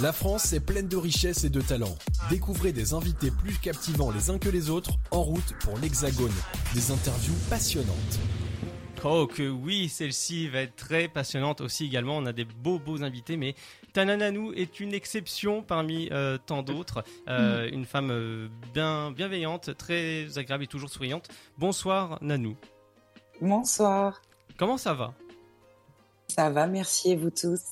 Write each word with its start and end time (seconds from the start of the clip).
La 0.00 0.12
France 0.12 0.52
est 0.52 0.60
pleine 0.60 0.86
de 0.86 0.96
richesses 0.96 1.42
et 1.42 1.50
de 1.50 1.60
talents. 1.60 1.96
Découvrez 2.30 2.70
des 2.70 2.94
invités 2.94 3.32
plus 3.32 3.58
captivants 3.58 4.12
les 4.12 4.30
uns 4.30 4.38
que 4.38 4.48
les 4.48 4.70
autres 4.70 4.92
en 5.10 5.22
route 5.22 5.54
pour 5.60 5.76
l'Hexagone. 5.76 6.32
Des 6.72 6.92
interviews 6.92 7.34
passionnantes. 7.50 8.20
Oh 9.02 9.26
que 9.26 9.48
oui, 9.48 9.88
celle-ci 9.88 10.48
va 10.48 10.60
être 10.60 10.76
très 10.76 11.08
passionnante 11.08 11.60
aussi 11.60 11.84
également. 11.86 12.16
On 12.16 12.26
a 12.26 12.32
des 12.32 12.44
beaux 12.44 12.78
beaux 12.78 13.02
invités, 13.02 13.36
mais 13.36 13.56
Tanananou 13.92 14.52
est 14.52 14.78
une 14.78 14.94
exception 14.94 15.62
parmi 15.62 16.08
euh, 16.12 16.38
tant 16.46 16.62
d'autres. 16.62 17.02
Euh, 17.28 17.68
Une 17.72 17.84
femme 17.84 18.10
euh, 18.12 18.48
bien 18.72 19.10
bienveillante, 19.10 19.76
très 19.76 20.38
agréable 20.38 20.62
et 20.62 20.68
toujours 20.68 20.90
souriante. 20.90 21.28
Bonsoir 21.58 22.18
Nanou. 22.20 22.56
Bonsoir. 23.40 24.22
Comment 24.56 24.78
ça 24.78 24.94
va? 24.94 25.12
Ça 26.28 26.50
va, 26.50 26.68
merci 26.68 27.10
et 27.12 27.16
vous 27.16 27.30
tous? 27.30 27.62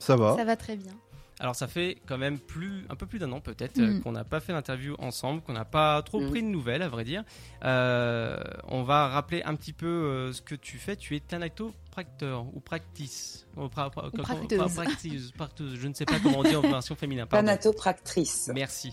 Ça 0.00 0.16
va. 0.16 0.36
Ça 0.36 0.44
va 0.44 0.56
très 0.56 0.74
bien. 0.74 0.94
Alors 1.40 1.56
ça 1.56 1.66
fait 1.68 1.96
quand 2.06 2.18
même 2.18 2.38
plus 2.38 2.84
un 2.90 2.94
peu 2.96 3.06
plus 3.06 3.18
d'un 3.18 3.32
an 3.32 3.40
peut-être 3.40 3.80
Mm. 3.80 4.02
qu'on 4.02 4.12
n'a 4.12 4.24
pas 4.24 4.40
fait 4.40 4.52
l'interview 4.52 4.94
ensemble, 4.98 5.40
qu'on 5.40 5.54
n'a 5.54 5.64
pas 5.64 6.02
trop 6.02 6.20
Mm. 6.20 6.30
pris 6.30 6.42
de 6.42 6.48
nouvelles 6.48 6.82
à 6.82 6.88
vrai 6.88 7.02
dire. 7.02 7.24
Euh, 7.64 8.38
on 8.68 8.82
va 8.82 9.08
rappeler 9.08 9.42
un 9.44 9.54
petit 9.54 9.72
peu 9.72 9.86
euh, 9.86 10.32
ce 10.34 10.42
que 10.42 10.54
tu 10.54 10.76
fais. 10.78 10.96
Tu 10.96 11.16
es 11.16 11.20
thanatopracteur 11.20 12.44
ou 12.54 12.60
practice 12.60 13.46
ou 13.56 13.62
pra- 13.66 13.90
pra- 13.90 14.08
Ou 14.08 14.10
comment- 14.10 14.22
practeuse. 14.24 14.58
pra- 14.60 14.74
practice, 14.84 15.32
practeuse, 15.32 15.76
Je 15.80 15.88
ne 15.88 15.94
sais 15.94 16.04
pas 16.04 16.18
comment 16.22 16.40
on 16.40 16.42
dit 16.44 16.56
en 16.56 16.60
version 16.62 16.94
féminin. 16.94 17.26
Thanatopractrice. 17.26 18.50
Merci. 18.54 18.92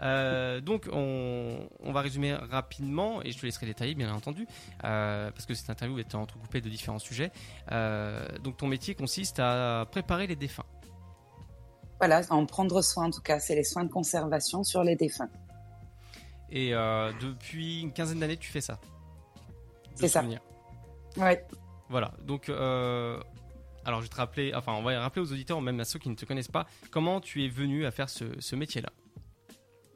Euh, 0.00 0.60
donc 0.60 0.88
on, 0.92 1.68
on 1.80 1.90
va 1.92 2.02
résumer 2.02 2.32
rapidement 2.34 3.20
et 3.22 3.32
je 3.32 3.38
te 3.38 3.44
laisserai 3.46 3.66
détailler 3.66 3.96
bien 3.96 4.12
entendu 4.14 4.46
euh, 4.84 5.28
parce 5.32 5.44
que 5.44 5.54
cette 5.54 5.70
interview 5.70 5.98
est 5.98 6.14
entrecoupée 6.14 6.60
de 6.60 6.68
différents 6.68 7.00
sujets. 7.00 7.32
Euh, 7.72 8.24
donc 8.44 8.56
ton 8.58 8.68
métier 8.68 8.94
consiste 8.94 9.40
à 9.40 9.86
préparer 9.90 10.26
les 10.28 10.36
défunts. 10.36 10.62
Voilà, 11.98 12.20
en 12.30 12.46
prendre 12.46 12.80
soin 12.80 13.06
en 13.06 13.10
tout 13.10 13.20
cas, 13.20 13.40
c'est 13.40 13.56
les 13.56 13.64
soins 13.64 13.84
de 13.84 13.90
conservation 13.90 14.62
sur 14.62 14.84
les 14.84 14.94
défunts. 14.94 15.30
Et 16.50 16.74
euh, 16.74 17.12
depuis 17.20 17.82
une 17.82 17.92
quinzaine 17.92 18.20
d'années, 18.20 18.36
tu 18.36 18.50
fais 18.50 18.60
ça. 18.60 18.78
C'est 19.94 20.08
ça. 20.08 20.24
Ouais. 21.16 21.44
Voilà. 21.88 22.12
Donc, 22.22 22.48
euh, 22.48 23.20
alors 23.84 24.00
je 24.00 24.04
vais 24.04 24.10
te 24.10 24.16
rappeler, 24.16 24.52
enfin, 24.54 24.74
on 24.74 24.82
va 24.82 24.98
rappeler 25.00 25.22
aux 25.22 25.32
auditeurs, 25.32 25.60
même 25.60 25.80
à 25.80 25.84
ceux 25.84 25.98
qui 25.98 26.08
ne 26.08 26.14
te 26.14 26.24
connaissent 26.24 26.48
pas, 26.48 26.66
comment 26.90 27.20
tu 27.20 27.44
es 27.44 27.48
venu 27.48 27.84
à 27.84 27.90
faire 27.90 28.08
ce, 28.08 28.24
ce 28.38 28.54
métier-là? 28.54 28.90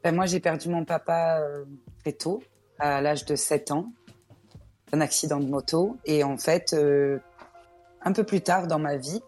Ben, 0.03 0.13
moi, 0.13 0.25
j'ai 0.25 0.41
perdu 0.41 0.67
mon 0.67 0.83
papa 0.83 1.39
euh, 1.39 1.63
très 2.01 2.11
tôt, 2.11 2.43
à 2.77 2.99
l'âge 3.01 3.23
de 3.25 3.35
7 3.35 3.71
ans, 3.71 3.93
d'un 4.91 4.99
accident 4.99 5.39
de 5.39 5.47
moto. 5.47 5.97
Et 6.05 6.25
en 6.25 6.37
fait, 6.37 6.75
un 8.01 8.11
peu 8.11 8.25
plus 8.25 8.41
tard 8.41 8.67
dans 8.67 8.79
ma 8.79 8.97
vie, 8.97 9.21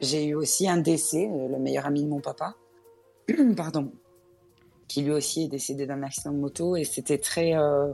j'ai 0.00 0.26
eu 0.26 0.34
aussi 0.34 0.68
un 0.68 0.78
décès, 0.78 1.28
euh, 1.30 1.48
le 1.48 1.58
meilleur 1.58 1.86
ami 1.86 2.02
de 2.04 2.08
mon 2.08 2.20
papa, 2.20 2.54
pardon, 3.56 3.92
qui 4.88 5.02
lui 5.02 5.12
aussi 5.12 5.44
est 5.44 5.48
décédé 5.48 5.86
d'un 5.86 6.02
accident 6.02 6.32
de 6.32 6.38
moto. 6.38 6.76
Et 6.76 6.84
c'était 6.84 7.18
très, 7.18 7.54
euh, 7.56 7.92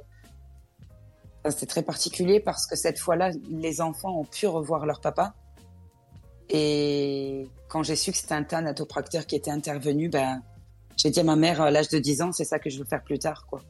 enfin, 1.41 1.51
c'était 1.51 1.67
très 1.67 1.83
particulier 1.83 2.41
parce 2.41 2.67
que 2.67 2.77
cette 2.77 2.99
fois-là, 2.99 3.31
les 3.51 3.81
enfants 3.81 4.19
ont 4.19 4.25
pu 4.25 4.47
revoir 4.47 4.87
leur 4.87 5.01
papa. 5.01 5.35
Et 6.49 7.49
quand 7.69 7.83
j'ai 7.83 7.97
su 7.97 8.13
que 8.13 8.19
c'était 8.19 8.35
un 8.35 8.45
thanatopracteur 8.45 9.27
qui 9.27 9.35
était 9.37 9.51
intervenu, 9.51 10.09
ben, 10.09 10.43
j'ai 10.97 11.11
dit 11.11 11.21
à 11.21 11.25
ma 11.25 11.37
mère 11.37 11.61
à 11.61 11.71
l'âge 11.71 11.89
de 11.89 11.99
10 11.99 12.23
ans, 12.23 12.33
c'est 12.33 12.45
ça 12.45 12.59
que 12.59 12.71
je 12.71 12.79
veux 12.79 12.85
faire 12.85 13.03
plus 13.03 13.19
tard, 13.19 13.47
quoi. 13.47 13.61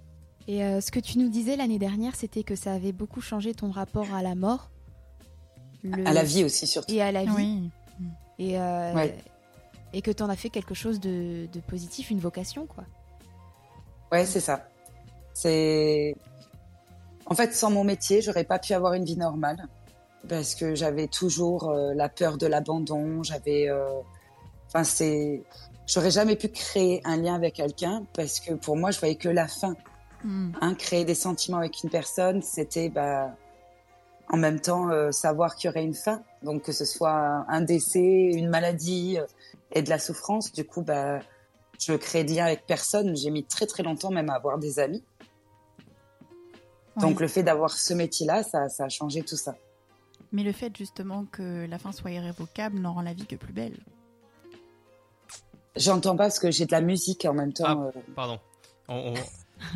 Et 0.48 0.62
euh, 0.62 0.80
ce 0.80 0.90
que 0.92 1.00
tu 1.00 1.18
nous 1.18 1.28
disais 1.28 1.56
l'année 1.56 1.78
dernière, 1.78 2.14
c'était 2.14 2.44
que 2.44 2.54
ça 2.54 2.72
avait 2.74 2.92
beaucoup 2.92 3.20
changé 3.20 3.52
ton 3.54 3.70
rapport 3.70 4.12
à 4.14 4.22
la 4.22 4.34
mort. 4.36 4.70
Le- 5.82 6.06
À 6.06 6.12
la 6.12 6.22
vie 6.22 6.44
aussi, 6.44 6.66
surtout. 6.68 6.94
Et 6.94 7.02
à 7.02 7.10
la 7.10 7.24
vie. 7.24 7.30
Oui. 7.34 7.70
Et, 8.38 8.58
euh, 8.58 8.92
Ouais. 8.94 9.16
et 9.92 10.02
que 10.02 10.10
tu 10.10 10.22
en 10.22 10.28
as 10.28 10.36
fait 10.36 10.50
quelque 10.50 10.74
chose 10.74 11.00
de, 11.00 11.46
de 11.52 11.60
positif, 11.60 12.10
une 12.10 12.20
vocation, 12.20 12.66
quoi. 12.66 12.84
Ouais, 14.12 14.24
c'est 14.24 14.40
ça. 14.40 14.68
C'est. 15.34 16.14
En 17.26 17.34
fait, 17.34 17.52
sans 17.54 17.70
mon 17.70 17.82
métier, 17.84 18.20
j'aurais 18.22 18.44
pas 18.44 18.58
pu 18.58 18.72
avoir 18.72 18.92
une 18.94 19.04
vie 19.04 19.16
normale 19.16 19.66
parce 20.28 20.54
que 20.54 20.74
j'avais 20.74 21.08
toujours 21.08 21.68
euh, 21.70 21.92
la 21.94 22.08
peur 22.08 22.38
de 22.38 22.46
l'abandon. 22.46 23.22
J'avais. 23.22 23.68
euh, 23.68 24.00
Enfin, 24.68 24.84
c'est. 24.84 25.42
J'aurais 25.86 26.10
jamais 26.10 26.34
pu 26.36 26.48
créer 26.48 27.00
un 27.04 27.16
lien 27.16 27.34
avec 27.34 27.54
quelqu'un 27.54 28.04
parce 28.12 28.40
que 28.40 28.54
pour 28.54 28.76
moi, 28.76 28.90
je 28.90 28.98
voyais 28.98 29.14
que 29.16 29.28
la 29.28 29.46
fin. 29.48 29.74
Mm. 30.24 30.52
Hein, 30.60 30.74
créer 30.74 31.04
des 31.04 31.14
sentiments 31.14 31.58
avec 31.58 31.82
une 31.84 31.90
personne, 31.90 32.42
c'était 32.42 32.88
bah, 32.88 33.36
en 34.28 34.36
même 34.36 34.60
temps 34.60 34.90
euh, 34.90 35.12
savoir 35.12 35.54
qu'il 35.56 35.68
y 35.68 35.70
aurait 35.70 35.84
une 35.84 35.94
fin. 35.94 36.22
Donc 36.42 36.62
que 36.62 36.72
ce 36.72 36.84
soit 36.84 37.44
un 37.48 37.60
décès, 37.60 38.00
une 38.00 38.48
maladie 38.48 39.18
euh, 39.18 39.26
et 39.72 39.82
de 39.82 39.88
la 39.90 39.98
souffrance. 39.98 40.52
Du 40.52 40.64
coup, 40.64 40.82
bah, 40.82 41.20
je 41.78 41.92
crée 41.94 42.24
de 42.24 42.32
lien 42.34 42.46
avec 42.46 42.66
personne. 42.66 43.16
J'ai 43.16 43.30
mis 43.30 43.44
très 43.44 43.66
très 43.66 43.82
longtemps 43.82 44.10
même 44.10 44.30
à 44.30 44.34
avoir 44.34 44.58
des 44.58 44.78
amis. 44.78 45.02
Donc 46.96 47.16
Oui. 47.16 47.22
le 47.22 47.28
fait 47.28 47.42
d'avoir 47.42 47.70
ce 47.70 47.92
métier-là, 47.94 48.42
ça, 48.42 48.68
ça 48.68 48.84
a 48.84 48.88
changé 48.88 49.22
tout 49.22 49.36
ça. 49.36 49.54
Mais 50.32 50.42
le 50.42 50.52
fait 50.52 50.74
justement 50.76 51.24
que 51.30 51.66
la 51.66 51.78
fin 51.78 51.92
soit 51.92 52.10
irrévocable 52.10 52.78
n'en 52.78 52.94
rend 52.94 53.02
la 53.02 53.12
vie 53.12 53.26
que 53.26 53.36
plus 53.36 53.52
belle. 53.52 53.76
J'entends 55.76 56.16
pas 56.16 56.24
parce 56.24 56.38
que 56.38 56.50
j'ai 56.50 56.64
de 56.66 56.72
la 56.72 56.80
musique 56.80 57.26
en 57.26 57.34
même 57.34 57.52
temps. 57.52 57.64
Ah. 57.92 57.96
euh, 57.96 58.00
Pardon. 58.14 58.40
On- 58.88 59.12
on- 59.12 59.14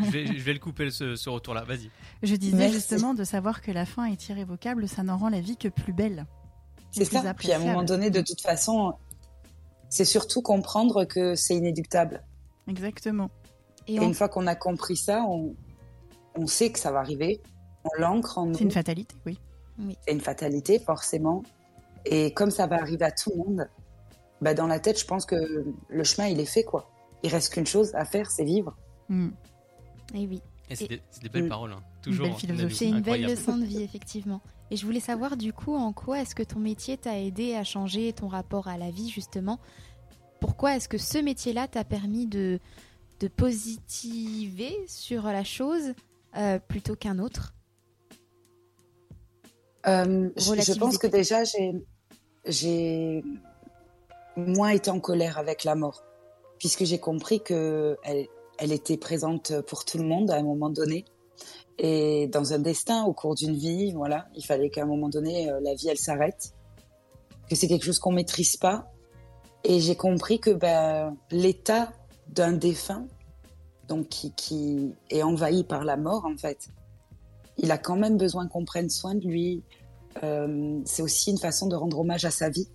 je, 0.04 0.10
vais, 0.10 0.26
je 0.26 0.42
vais 0.42 0.52
le 0.52 0.58
couper 0.58 0.90
ce, 0.90 1.16
ce 1.16 1.28
retour-là. 1.30 1.64
Vas-y. 1.64 1.90
Je 2.22 2.34
disais 2.36 2.56
Merci. 2.56 2.74
justement 2.74 3.14
de 3.14 3.24
savoir 3.24 3.62
que 3.62 3.70
la 3.70 3.86
fin 3.86 4.04
est 4.04 4.28
irrévocable, 4.28 4.88
ça 4.88 5.02
n'en 5.02 5.16
rend 5.16 5.28
la 5.28 5.40
vie 5.40 5.56
que 5.56 5.68
plus 5.68 5.92
belle. 5.92 6.26
C'est 6.90 7.04
ça. 7.04 7.34
Puis 7.34 7.52
à 7.52 7.56
un 7.56 7.60
moment 7.60 7.82
donné, 7.82 8.10
de 8.10 8.20
toute 8.20 8.40
façon, 8.40 8.94
c'est 9.88 10.04
surtout 10.04 10.42
comprendre 10.42 11.04
que 11.04 11.34
c'est 11.34 11.54
inéluctable. 11.56 12.22
Exactement. 12.68 13.30
Et 13.86 13.96
une 13.96 14.14
fois 14.14 14.28
qu'on 14.28 14.46
a 14.46 14.54
compris 14.54 14.96
ça, 14.96 15.24
on, 15.28 15.54
on 16.36 16.46
sait 16.46 16.70
que 16.70 16.78
ça 16.78 16.92
va 16.92 17.00
arriver. 17.00 17.40
On 17.84 18.00
l'ancre 18.00 18.38
en 18.38 18.46
nous. 18.46 18.54
C'est 18.54 18.64
une 18.64 18.70
fatalité, 18.70 19.14
oui. 19.26 19.38
C'est 20.04 20.12
une 20.12 20.20
fatalité, 20.20 20.78
forcément. 20.78 21.42
Et 22.04 22.32
comme 22.34 22.50
ça 22.50 22.66
va 22.66 22.76
arriver 22.76 23.04
à 23.06 23.10
tout 23.10 23.30
le 23.30 23.36
monde, 23.36 23.68
bah 24.42 24.52
dans 24.54 24.66
la 24.66 24.78
tête, 24.78 24.98
je 25.00 25.06
pense 25.06 25.24
que 25.24 25.36
le 25.88 26.04
chemin, 26.04 26.28
il 26.28 26.38
est 26.40 26.44
fait, 26.44 26.62
quoi. 26.64 26.90
Il 27.22 27.30
reste 27.30 27.52
qu'une 27.52 27.66
chose 27.66 27.94
à 27.94 28.04
faire, 28.04 28.30
c'est 28.30 28.44
vivre. 28.44 28.76
Mm. 29.08 29.28
Eh 30.14 30.26
oui, 30.26 30.40
Et 30.68 30.76
c'est 30.76 30.84
Et- 30.92 31.00
des, 31.22 31.28
belles 31.28 31.44
Mm. 31.44 31.48
paroles. 31.48 31.72
hein. 31.72 31.82
Toujours. 32.02 32.38
philosophie. 32.38 32.74
c'est 32.76 32.88
une 32.88 33.00
belle 33.00 33.22
leçon 33.22 33.56
de 33.58 33.64
vie, 33.64 33.82
effectivement. 33.82 34.40
Et 34.70 34.76
je 34.76 34.86
voulais 34.86 35.00
savoir, 35.00 35.36
du 35.36 35.52
coup, 35.52 35.74
en 35.74 35.92
quoi 35.92 36.20
est-ce 36.20 36.34
que 36.34 36.42
ton 36.44 36.58
métier 36.60 36.96
t'a 36.96 37.18
aidé 37.18 37.54
à 37.54 37.64
changer 37.64 38.12
ton 38.12 38.28
rapport 38.28 38.68
à 38.68 38.78
la 38.78 38.90
vie, 38.90 39.08
justement? 39.08 39.58
Pourquoi 40.40 40.76
est-ce 40.76 40.88
que 40.88 40.96
ce 40.98 41.18
métier-là 41.18 41.66
t'a 41.68 41.84
permis 41.84 42.26
de, 42.26 42.60
de 43.18 43.28
positiver 43.28 44.74
sur 44.86 45.24
la 45.24 45.44
chose 45.44 45.92
euh, 46.36 46.58
plutôt 46.60 46.94
qu'un 46.96 47.18
autre? 47.18 47.52
Euh, 49.86 50.30
je, 50.36 50.78
pense 50.78 50.98
que 50.98 51.06
déjà, 51.06 51.42
j'ai, 51.44 51.72
j'ai 52.46 53.24
moins 54.36 54.70
été 54.70 54.90
en 54.90 55.00
colère 55.00 55.38
avec 55.38 55.64
la 55.64 55.74
mort, 55.74 56.02
puisque 56.58 56.84
j'ai 56.84 56.98
compris 56.98 57.42
que 57.42 57.96
elle, 58.04 58.26
elle 58.60 58.72
était 58.72 58.98
présente 58.98 59.60
pour 59.62 59.84
tout 59.84 59.98
le 59.98 60.04
monde 60.04 60.30
à 60.30 60.36
un 60.36 60.42
moment 60.42 60.68
donné. 60.68 61.06
Et 61.78 62.28
dans 62.28 62.52
un 62.52 62.58
destin, 62.58 63.04
au 63.04 63.14
cours 63.14 63.34
d'une 63.34 63.56
vie, 63.56 63.92
voilà, 63.92 64.28
il 64.36 64.44
fallait 64.44 64.68
qu'à 64.68 64.82
un 64.82 64.86
moment 64.86 65.08
donné, 65.08 65.50
euh, 65.50 65.60
la 65.62 65.74
vie, 65.74 65.88
elle 65.88 65.98
s'arrête. 65.98 66.52
Que 67.48 67.56
c'est 67.56 67.68
quelque 67.68 67.86
chose 67.86 67.98
qu'on 67.98 68.12
maîtrise 68.12 68.58
pas. 68.58 68.92
Et 69.64 69.80
j'ai 69.80 69.96
compris 69.96 70.40
que 70.40 70.50
ben, 70.50 71.16
l'état 71.30 71.90
d'un 72.28 72.52
défunt, 72.52 73.06
donc 73.88 74.08
qui, 74.08 74.32
qui 74.34 74.92
est 75.08 75.22
envahi 75.22 75.64
par 75.64 75.84
la 75.84 75.96
mort, 75.96 76.26
en 76.26 76.36
fait, 76.36 76.68
il 77.56 77.70
a 77.70 77.78
quand 77.78 77.96
même 77.96 78.18
besoin 78.18 78.46
qu'on 78.46 78.66
prenne 78.66 78.90
soin 78.90 79.14
de 79.14 79.26
lui. 79.26 79.62
Euh, 80.22 80.80
c'est 80.84 81.02
aussi 81.02 81.30
une 81.30 81.38
façon 81.38 81.66
de 81.66 81.76
rendre 81.76 81.98
hommage 81.98 82.26
à 82.26 82.30
sa 82.30 82.50
vie. 82.50 82.68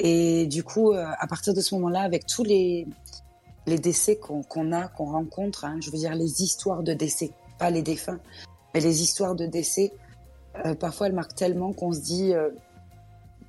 Et 0.00 0.46
du 0.46 0.64
coup, 0.64 0.92
euh, 0.92 1.06
à 1.20 1.28
partir 1.28 1.54
de 1.54 1.60
ce 1.60 1.76
moment-là, 1.76 2.00
avec 2.00 2.26
tous 2.26 2.42
les, 2.42 2.88
les 3.66 3.78
décès 3.78 4.16
qu'on 4.16 4.72
a, 4.72 4.88
qu'on 4.88 5.06
rencontre, 5.06 5.64
hein, 5.64 5.78
je 5.80 5.90
veux 5.90 5.98
dire 5.98 6.14
les 6.14 6.42
histoires 6.42 6.82
de 6.82 6.92
décès, 6.92 7.32
pas 7.58 7.70
les 7.70 7.82
défunts, 7.82 8.20
mais 8.72 8.80
les 8.80 9.02
histoires 9.02 9.34
de 9.34 9.46
décès, 9.46 9.92
euh, 10.64 10.74
parfois 10.74 11.06
elles 11.06 11.14
marquent 11.14 11.34
tellement 11.34 11.72
qu'on 11.72 11.92
se 11.92 12.00
dit, 12.00 12.34
euh, 12.34 12.50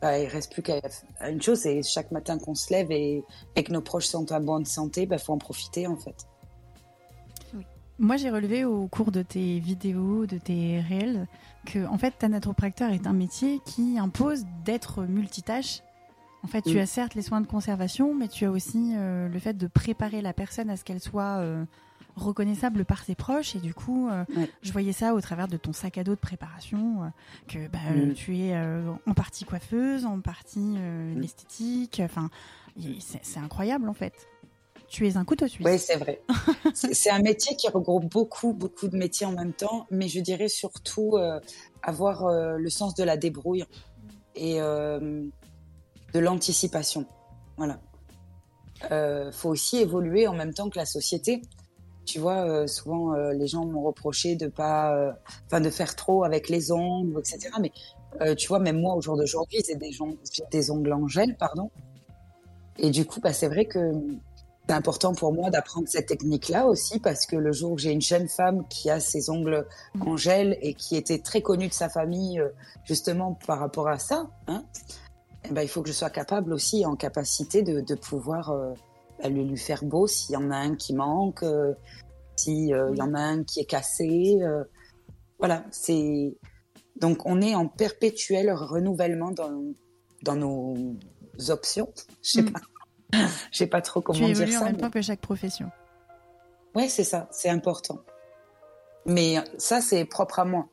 bah, 0.02 0.20
il 0.20 0.28
reste 0.28 0.52
plus 0.52 0.62
qu'à 0.62 0.80
une 1.28 1.42
chose, 1.42 1.60
c'est 1.60 1.82
chaque 1.84 2.12
matin 2.12 2.38
qu'on 2.38 2.56
se 2.56 2.72
lève 2.72 2.92
et, 2.92 3.24
que 3.56 3.72
nos 3.72 3.82
proches 3.82 4.08
sont 4.08 4.32
en 4.32 4.40
bonne 4.40 4.66
santé, 4.66 5.04
il 5.04 5.08
bah, 5.08 5.18
faut 5.18 5.34
en 5.34 5.38
profiter 5.38 5.88
en 5.88 5.98
fait. 5.98 6.28
Moi, 7.98 8.18
j'ai 8.18 8.30
relevé 8.30 8.66
au 8.66 8.88
cours 8.88 9.12
de 9.12 9.22
tes 9.22 9.60
vidéos, 9.60 10.26
de 10.26 10.38
tes 10.38 10.82
réels, 10.82 11.28
que 11.66 11.88
en 11.88 11.98
fait, 11.98 12.12
thanatopracteur 12.20 12.92
est 12.92 13.08
un 13.08 13.14
métier 13.14 13.62
qui 13.66 13.98
impose 13.98 14.44
d'être 14.66 15.04
multitâche. 15.04 15.82
En 16.46 16.48
fait, 16.48 16.62
tu 16.62 16.78
as 16.78 16.86
certes 16.86 17.16
les 17.16 17.24
soins 17.24 17.42
de 17.42 17.48
conservation, 17.48 18.14
mais 18.14 18.28
tu 18.28 18.46
as 18.46 18.52
aussi 18.52 18.94
euh, 18.96 19.28
le 19.28 19.40
fait 19.40 19.58
de 19.58 19.66
préparer 19.66 20.22
la 20.22 20.32
personne 20.32 20.70
à 20.70 20.78
ce 20.78 20.84
qu'elle 20.84 21.00
soit 21.00 21.40
euh, 21.40 21.66
reconnaissable 22.16 22.86
par 22.86 23.04
tes 23.04 23.16
proches 23.16 23.56
et 23.56 23.60
du 23.60 23.74
coup 23.74 24.10
je 24.62 24.72
voyais 24.72 24.94
ça 24.94 25.16
au 25.16 25.20
travers 25.20 25.50
de 25.50 25.58
ton 25.58 25.74
sac 25.74 25.98
à 25.98 26.04
dos 26.06 26.14
de 26.14 26.20
préparation 26.20 27.12
que 27.50 27.68
bah, 27.68 27.80
mm. 27.94 28.14
tu 28.14 28.38
es 28.38 28.56
en 29.06 29.14
partie 29.14 29.44
coiffeuse 29.44 30.06
en 30.06 30.22
partie 30.22 30.60
mm. 30.60 31.20
l'esthétique 31.20 32.02
enfin 32.06 32.30
c'est 33.00 33.40
incroyable 33.40 33.90
en 33.90 33.94
fait 33.94 34.14
tu 34.88 35.08
es 35.08 35.18
un 35.18 35.26
couteau 35.26 35.48
suisse. 35.48 35.66
Oui, 35.66 35.78
c'est 35.78 35.98
vrai. 35.98 36.22
c'est 36.74 37.10
un 37.10 37.20
métier 37.20 37.58
qui 37.58 37.68
regroupe 37.68 38.06
beaucoup, 38.06 38.54
beaucoup 38.54 38.88
de 38.88 38.96
métiers 38.96 39.26
en 39.26 39.32
même 39.32 39.52
temps, 39.52 39.88
mais 39.90 40.08
je 40.08 40.20
dirais 40.20 40.48
surtout 40.48 41.18
avoir 41.82 42.30
le 42.30 42.70
sens 42.70 42.94
de 42.94 43.04
la 43.04 43.18
débrouille 43.18 43.66
et 44.36 44.62
de 46.16 46.20
l'anticipation. 46.22 47.06
Voilà. 47.58 47.78
Euh, 48.92 49.32
faut 49.34 49.50
aussi 49.50 49.80
évoluer 49.80 50.28
en 50.28 50.34
même 50.34 50.54
temps 50.54 50.70
que 50.70 50.80
la 50.80 50.86
société. 50.86 51.42
Tu 52.06 52.20
vois, 52.20 52.48
euh, 52.48 52.68
souvent 52.68 53.14
euh, 53.14 53.34
les 53.34 53.48
gens 53.48 53.66
m'ont 53.66 53.82
reproché 53.82 54.36
de 54.36 54.48
pas, 54.48 55.14
enfin 55.46 55.60
de 55.60 55.70
faire 55.70 55.96
trop 55.96 56.24
avec 56.24 56.48
les 56.48 56.72
ongles, 56.72 57.20
etc. 57.20 57.50
Mais 57.60 57.72
tu 58.38 58.48
vois, 58.48 58.60
même 58.60 58.80
moi 58.80 58.96
au 58.96 59.02
jour 59.02 59.18
d'aujourd'hui, 59.18 59.60
j'ai 59.68 59.76
des, 59.76 59.92
des, 60.52 60.72
ongles 60.72 60.94
en 60.94 61.06
gel, 61.10 61.36
pardon. 61.36 61.70
Et 62.78 62.92
du 62.92 63.06
coup, 63.06 63.20
bah, 63.20 63.34
c'est 63.34 63.50
vrai 63.50 63.66
que 63.66 63.92
c'est 64.66 64.74
important 64.74 65.14
pour 65.14 65.34
moi 65.34 65.50
d'apprendre 65.50 65.90
cette 65.90 66.08
technique-là 66.08 66.66
aussi 66.66 67.00
parce 67.00 67.26
que 67.26 67.36
le 67.36 67.52
jour 67.52 67.74
où 67.74 67.78
j'ai 67.78 67.92
une 67.92 68.02
jeune 68.02 68.30
femme 68.30 68.66
qui 68.70 68.90
a 68.90 69.02
ses 69.02 69.30
ongles 69.30 69.68
en 70.00 70.16
gel 70.16 70.58
et 70.62 70.76
qui 70.76 70.96
était 70.96 71.20
très 71.20 71.42
connue 71.42 71.68
de 71.68 71.74
sa 71.74 71.90
famille 71.90 72.42
justement 72.86 73.38
par 73.46 73.60
rapport 73.60 73.90
à 73.90 74.00
ça, 74.00 74.30
hein, 74.48 74.64
eh 75.50 75.54
ben, 75.54 75.62
il 75.62 75.68
faut 75.68 75.82
que 75.82 75.88
je 75.90 75.94
sois 75.94 76.10
capable 76.10 76.54
aussi, 76.54 76.86
en 76.86 76.96
capacité 76.96 77.64
de, 77.64 77.82
de 77.82 77.96
pouvoir 77.96 78.52
euh, 78.52 78.74
bah, 79.22 79.30
lui, 79.30 79.44
lui, 79.44 79.58
faire 79.58 79.84
beau 79.84 80.08
s'il 80.08 80.34
y 80.34 80.38
en 80.38 80.52
a 80.52 80.58
un 80.58 80.76
qui 80.76 80.94
manque, 80.94 81.44
euh, 81.44 81.74
s'il 82.36 82.74
euh, 82.74 82.94
y 82.96 83.02
en 83.02 83.14
a 83.14 83.20
un 83.20 83.44
qui 83.44 83.60
est 83.60 83.66
cassé. 83.66 84.38
Euh. 84.42 84.64
voilà, 85.40 85.66
c'est 85.72 86.36
donc 86.98 87.26
on 87.26 87.42
est 87.42 87.56
en 87.56 87.68
perpétuel 87.68 88.52
renouvellement 88.52 89.32
dans, 89.32 89.64
dans 90.24 90.36
nos 90.36 90.76
options. 91.50 91.92
Je 92.22 92.32
sais 92.32 92.42
mm. 92.42 92.52
pas, 92.52 92.62
je 93.52 93.58
sais 93.58 93.68
pas 93.68 93.82
trop 93.82 94.02
comment 94.02 94.28
tu 94.28 94.34
dire 94.34 94.52
ça. 94.52 94.62
en 94.62 94.66
même 94.66 94.78
temps 94.78 94.92
que 94.92 95.02
chaque 95.02 95.22
profession. 95.22 95.70
Ouais, 96.76 96.90
c'est 96.90 97.06
ça, 97.06 97.30
c'est 97.32 97.50
important. 97.50 98.00
Mais 99.06 99.36
ça, 99.58 99.82
c'est 99.82 100.04
propre 100.04 100.40
à 100.40 100.46
moi. 100.46 100.68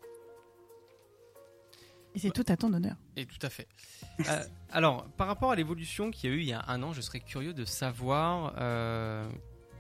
Et 2.15 2.19
c'est 2.19 2.31
tout 2.31 2.45
à 2.49 2.57
ton 2.57 2.73
honneur. 2.73 2.97
Et 3.17 3.27
tout 3.27 3.39
à 3.47 3.51
fait. 3.51 3.69
Euh, 4.21 4.45
alors, 4.71 5.05
par 5.17 5.27
rapport 5.27 5.51
à 5.51 5.57
l'évolution 5.57 6.11
qu'il 6.11 6.31
y 6.31 6.33
a 6.33 6.37
eu 6.37 6.41
il 6.41 6.49
y 6.49 6.53
a 6.53 6.65
un 6.69 6.83
an, 6.83 6.93
je 6.93 7.01
serais 7.01 7.21
curieux 7.21 7.55
de 7.55 7.65
savoir 7.65 8.55
euh, 8.59 9.25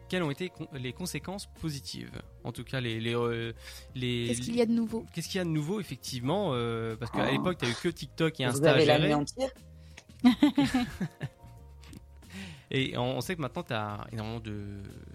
quelles 0.09 0.23
ont 0.23 0.31
été 0.31 0.53
les 0.73 0.93
conséquences 0.93 1.47
positives. 1.61 2.23
En 2.45 2.53
tout 2.53 2.65
cas, 2.65 2.81
les. 2.81 3.01
les, 3.01 3.15
euh, 3.15 3.53
les 3.95 4.29
Qu'est-ce 4.29 4.41
qu'il 4.43 4.57
y 4.57 4.63
a 4.63 4.67
de 4.67 4.73
nouveau? 4.73 5.05
Qu'est-ce 5.15 5.29
qu'il 5.29 5.39
y 5.39 5.41
a 5.41 5.45
de 5.45 5.51
nouveau, 5.51 5.81
effectivement 5.81 6.51
Parce 6.99 7.11
qu'à 7.11 7.27
oh. 7.29 7.33
l'époque, 7.33 7.59
tu 7.59 7.67
eu 7.67 7.75
que 7.75 7.89
TikTok 7.89 8.41
et 8.41 8.45
Insta. 8.45 8.61
Vous 8.61 8.81
avez 8.81 8.87
la 8.87 8.99
Et 12.75 12.97
on 12.97 13.21
sait 13.21 13.37
que 13.37 13.43
maintenant, 13.43 13.65
tu 13.65 13.75
as 13.75 14.07
énormément 14.13 14.41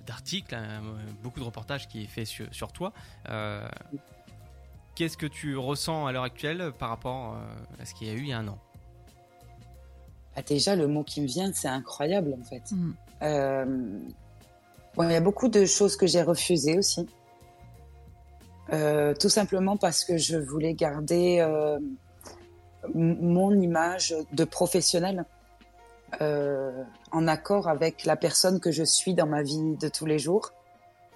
d'articles, 0.06 0.54
hein, 0.54 0.84
beaucoup 1.24 1.40
de 1.40 1.46
reportages 1.46 1.88
qui 1.88 2.04
est 2.04 2.08
fait 2.08 2.26
sur, 2.26 2.46
sur 2.54 2.72
toi. 2.72 2.94
Qu'est-ce 4.94 5.18
que 5.18 5.26
tu 5.26 5.58
ressens 5.58 6.06
à 6.06 6.12
l'heure 6.12 6.24
actuelle 6.24 6.72
par 6.78 6.90
rapport 6.90 7.36
à 7.80 7.86
ce 7.86 7.96
qu'il 7.96 8.08
y 8.08 8.12
a 8.12 8.14
eu 8.14 8.20
il 8.20 8.28
y 8.28 8.34
a 8.34 8.38
un 8.40 8.48
an? 8.48 8.60
Ah, 10.38 10.44
déjà, 10.44 10.76
le 10.76 10.88
mot 10.88 11.04
qui 11.04 11.22
me 11.22 11.26
vient, 11.26 11.52
c'est 11.52 11.68
incroyable 11.68 12.36
en 12.40 12.44
fait. 12.44 12.72
Mm. 12.72 12.94
Euh, 13.24 14.00
il 15.00 15.12
y 15.12 15.16
a 15.16 15.20
beaucoup 15.20 15.48
de 15.48 15.66
choses 15.66 15.98
que 15.98 16.06
j'ai 16.06 16.22
refusées 16.22 16.78
aussi. 16.78 17.08
Euh, 18.72 19.16
tout 19.16 19.30
simplement 19.30 19.78
parce 19.78 20.06
que 20.06 20.18
je 20.18 20.38
voulais 20.38 20.76
garder 20.76 21.40
euh, 21.40 21.80
mon 22.94 23.52
image 23.60 24.16
de 24.32 24.44
professionnel 24.44 25.26
en 26.22 27.28
accord 27.28 27.68
avec 27.68 28.06
la 28.06 28.16
personne 28.16 28.60
que 28.60 28.72
je 28.72 28.84
suis 28.84 29.14
dans 29.14 29.28
ma 29.28 29.42
vie 29.42 29.76
de 29.78 29.90
tous 29.90 30.06
les 30.06 30.20
jours. 30.20 30.52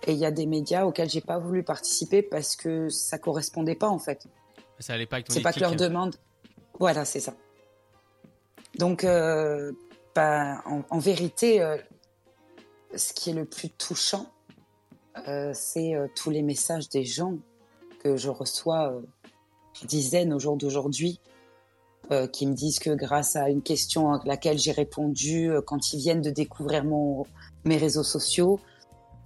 Et 0.07 0.13
il 0.13 0.17
y 0.17 0.25
a 0.25 0.31
des 0.31 0.47
médias 0.47 0.85
auxquels 0.85 1.09
j'ai 1.09 1.21
pas 1.21 1.37
voulu 1.37 1.63
participer 1.63 2.23
parce 2.23 2.55
que 2.55 2.89
ça 2.89 3.19
correspondait 3.19 3.75
pas 3.75 3.87
en 3.87 3.99
fait. 3.99 4.25
Ça 4.79 4.93
allait 4.93 5.05
pas 5.05 5.17
avec 5.17 5.27
ton 5.27 5.33
C'est 5.33 5.41
pas 5.41 5.53
que 5.53 5.59
leur 5.59 5.75
demande. 5.75 6.15
Voilà, 6.79 7.05
c'est 7.05 7.19
ça. 7.19 7.33
Donc, 8.77 9.03
euh, 9.03 9.71
bah, 10.15 10.63
en, 10.65 10.99
vérité, 10.99 11.61
euh, 11.61 11.77
ce 12.95 13.13
qui 13.13 13.29
est 13.29 13.33
le 13.33 13.45
plus 13.45 13.69
touchant, 13.69 14.27
euh, 15.27 15.51
c'est 15.53 15.93
tous 16.15 16.29
les 16.29 16.41
messages 16.41 16.89
des 16.89 17.03
gens 17.03 17.37
que 17.99 18.15
je 18.15 18.29
reçois 18.29 19.01
dizaines 19.85 20.33
au 20.33 20.39
jour 20.39 20.57
d'aujourd'hui, 20.57 21.19
qui 22.33 22.45
me 22.45 22.53
disent 22.53 22.79
que 22.79 22.89
grâce 22.89 23.37
à 23.37 23.49
une 23.49 23.61
question 23.61 24.11
à 24.11 24.21
laquelle 24.25 24.57
j'ai 24.57 24.73
répondu 24.73 25.49
quand 25.65 25.93
ils 25.93 25.99
viennent 25.99 26.21
de 26.21 26.29
découvrir 26.29 26.83
mon, 26.83 27.25
mes 27.63 27.77
réseaux 27.77 28.03
sociaux, 28.03 28.59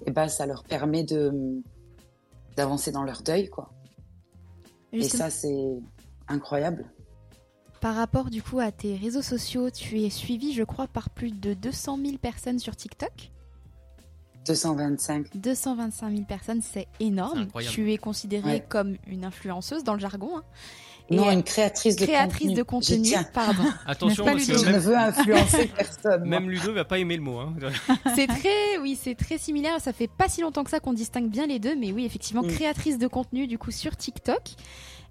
et 0.02 0.10
eh 0.10 0.12
ben, 0.12 0.28
ça 0.28 0.46
leur 0.46 0.64
permet 0.64 1.04
de 1.04 1.32
d'avancer 2.56 2.92
dans 2.92 3.04
leur 3.04 3.22
deuil, 3.22 3.50
quoi. 3.50 3.70
Et 4.92 5.10
ça, 5.10 5.30
c'est 5.30 5.78
incroyable. 6.28 6.86
Par 7.86 7.94
rapport 7.94 8.32
du 8.32 8.42
coup 8.42 8.60
à 8.60 8.72
tes 8.72 8.96
réseaux 8.96 9.22
sociaux, 9.22 9.70
tu 9.70 10.02
es 10.02 10.10
suivi, 10.10 10.54
je 10.54 10.64
crois, 10.64 10.88
par 10.88 11.12
plus 11.12 11.30
de 11.30 11.54
200 11.54 12.00
000 12.04 12.18
personnes 12.18 12.58
sur 12.58 12.76
TikTok. 12.76 13.30
225. 14.48 15.38
225 15.38 16.10
000 16.10 16.24
personnes, 16.24 16.64
c'est 16.64 16.88
énorme. 17.00 17.46
Tu 17.70 17.94
es 17.94 18.00
considérée 18.00 18.64
comme 18.68 18.96
une 19.06 19.24
influenceuse 19.24 19.84
dans 19.84 19.94
le 19.94 20.00
jargon. 20.00 20.36
Hein. 20.36 20.44
non, 21.12 21.30
une 21.30 21.44
créatrice 21.44 21.96
de 21.96 22.06
créatrice 22.06 22.48
contenu. 22.48 22.56
de 22.56 22.64
contenu, 22.64 23.12
pardon. 23.32 23.66
Attention, 23.86 24.26
parce 24.26 24.48
que 24.48 24.58
je 24.58 24.66
ne 24.66 24.80
veux 24.80 24.98
influencer 24.98 25.68
personne. 25.68 26.28
Même 26.28 26.50
Ludo 26.50 26.74
va 26.74 26.86
pas 26.86 26.98
aimer 26.98 27.18
le 27.18 27.22
mot. 27.22 27.38
Hein. 27.38 27.54
c'est 28.16 28.26
très, 28.26 28.80
oui, 28.82 28.98
c'est 29.00 29.14
très 29.14 29.38
similaire. 29.38 29.80
Ça 29.80 29.94
fait 29.94 30.08
pas 30.08 30.28
si 30.28 30.42
longtemps 30.42 30.64
que 30.64 30.72
ça 30.72 30.80
qu'on 30.80 30.94
distingue 30.94 31.30
bien 31.30 31.46
les 31.46 31.60
deux, 31.60 31.76
mais 31.76 31.92
oui, 31.92 32.04
effectivement, 32.04 32.42
mm. 32.42 32.48
créatrice 32.48 32.98
de 32.98 33.06
contenu 33.06 33.46
du 33.46 33.60
coup 33.60 33.70
sur 33.70 33.96
TikTok. 33.96 34.42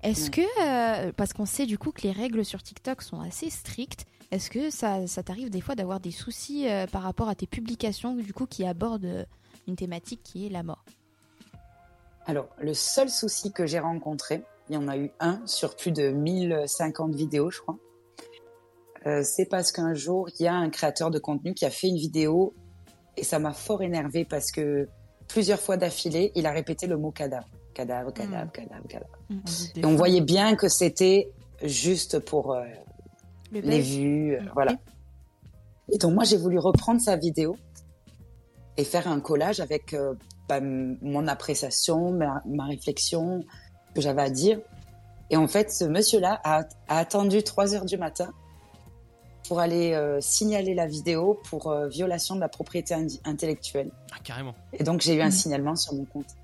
Est-ce 0.05 0.31
que, 0.31 0.43
euh, 0.43 1.13
parce 1.17 1.33
qu'on 1.33 1.47
sait 1.47 1.65
du 1.65 1.79
coup 1.79 1.91
que 1.91 2.03
les 2.03 2.13
règles 2.13 2.45
sur 2.45 2.63
TikTok 2.63 3.01
sont 3.01 3.23
assez 3.23 3.49
strictes, 3.49 4.05
est-ce 4.31 4.51
que 4.51 4.69
ça, 4.69 5.07
ça 5.07 5.23
t'arrive 5.23 5.49
des 5.49 5.63
fois 5.63 5.75
d'avoir 5.75 5.99
des 5.99 6.11
soucis 6.11 6.69
euh, 6.69 6.87
par 6.87 7.01
rapport 7.01 7.31
à 7.31 7.35
tes 7.35 7.47
publications 7.47 8.15
du 8.15 8.35
coup 8.35 8.45
qui 8.45 8.67
abordent 8.67 9.07
euh, 9.07 9.25
une 9.67 9.77
thématique 9.77 10.21
qui 10.23 10.45
est 10.45 10.51
la 10.51 10.63
mort? 10.63 10.85
Alors, 12.27 12.49
le 12.59 12.75
seul 12.75 13.09
souci 13.09 13.51
que 13.51 13.65
j'ai 13.65 13.79
rencontré, 13.79 14.43
il 14.69 14.75
y 14.75 14.77
en 14.77 14.89
a 14.89 14.99
eu 14.99 15.11
un 15.21 15.41
sur 15.47 15.75
plus 15.75 15.91
de 15.91 16.11
1050 16.11 17.15
vidéos, 17.15 17.51
je 17.51 17.61
crois. 17.61 17.79
c'est 19.23 19.47
parce 19.47 19.73
qu'un 19.73 19.95
jour, 19.95 20.29
il 20.39 20.45
y 20.45 20.47
a 20.47 20.55
un 20.55 20.69
créateur 20.69 21.11
de 21.11 21.19
contenu 21.19 21.55
qui 21.55 21.65
a 21.65 21.71
fait 21.71 21.89
une 21.89 21.99
vidéo 21.99 22.53
et 23.17 23.25
ça 23.25 23.39
m'a 23.39 23.55
fort 23.55 23.83
énervé 23.83 24.27
parce 24.27 24.53
que 24.53 24.87
plusieurs 25.29 25.61
fois 25.61 25.79
d'affilée, 25.79 26.31
il 26.35 26.47
a 26.47 26.53
répété 26.53 26.87
le 26.87 26.99
mot 26.99 27.11
cadavre 27.11 27.49
cadavre, 27.75 28.11
mm. 28.11 28.15
cadavre, 28.15 28.53
cadavre, 28.53 28.89
cadavre. 28.89 29.19
Mm. 29.29 29.39
Et 29.77 29.85
on 29.85 29.97
voyait 29.97 30.21
bien 30.21 30.57
que 30.57 30.69
c'était 30.69 31.31
juste 31.63 32.19
pour 32.21 32.53
euh, 32.53 32.65
les 33.53 33.81
vues, 33.81 34.37
euh, 34.37 34.41
voilà. 34.55 34.75
Et 35.93 35.99
donc 35.99 36.15
moi 36.15 36.25
j'ai 36.25 36.39
voulu 36.39 36.59
reprendre 36.59 37.01
sa 37.01 37.17
vidéo 37.17 37.57
et 38.77 38.85
faire 38.85 39.07
un 39.09 39.21
collage 39.21 39.61
avec 39.61 39.93
euh, 39.93 40.15
bah, 40.49 40.61
mon 40.61 41.27
appréciation, 41.27 42.13
ma, 42.13 42.65
réflexion, 42.65 43.45
que 43.95 44.01
j'avais 44.01 44.23
à 44.23 44.31
dire. 44.31 44.61
Et 45.31 45.37
en 45.37 45.47
fait, 45.47 45.71
ce 45.71 45.85
monsieur-là 45.85 46.41
a, 46.45 46.65
attendu 46.89 47.43
3 47.43 47.75
heures 47.75 47.85
du 47.85 47.97
matin 47.97 48.31
pour 49.49 49.61
aller 49.61 49.99
signaler 50.21 50.75
la 50.75 50.87
vidéo 50.87 51.41
pour 51.49 51.75
violation 51.87 52.35
de 52.35 52.41
la 52.41 52.49
propriété 52.49 52.95
intellectuelle. 53.25 53.91
Ah, 54.13 54.17
carrément. 54.23 54.55
Et 54.73 54.85
donc 54.85 55.01
j'ai 55.01 55.15
eu 55.15 55.23
un 55.23 55.31
signalement 55.31 55.77
sur 55.77 55.95
mon 55.95 56.05
compte. 56.05 56.35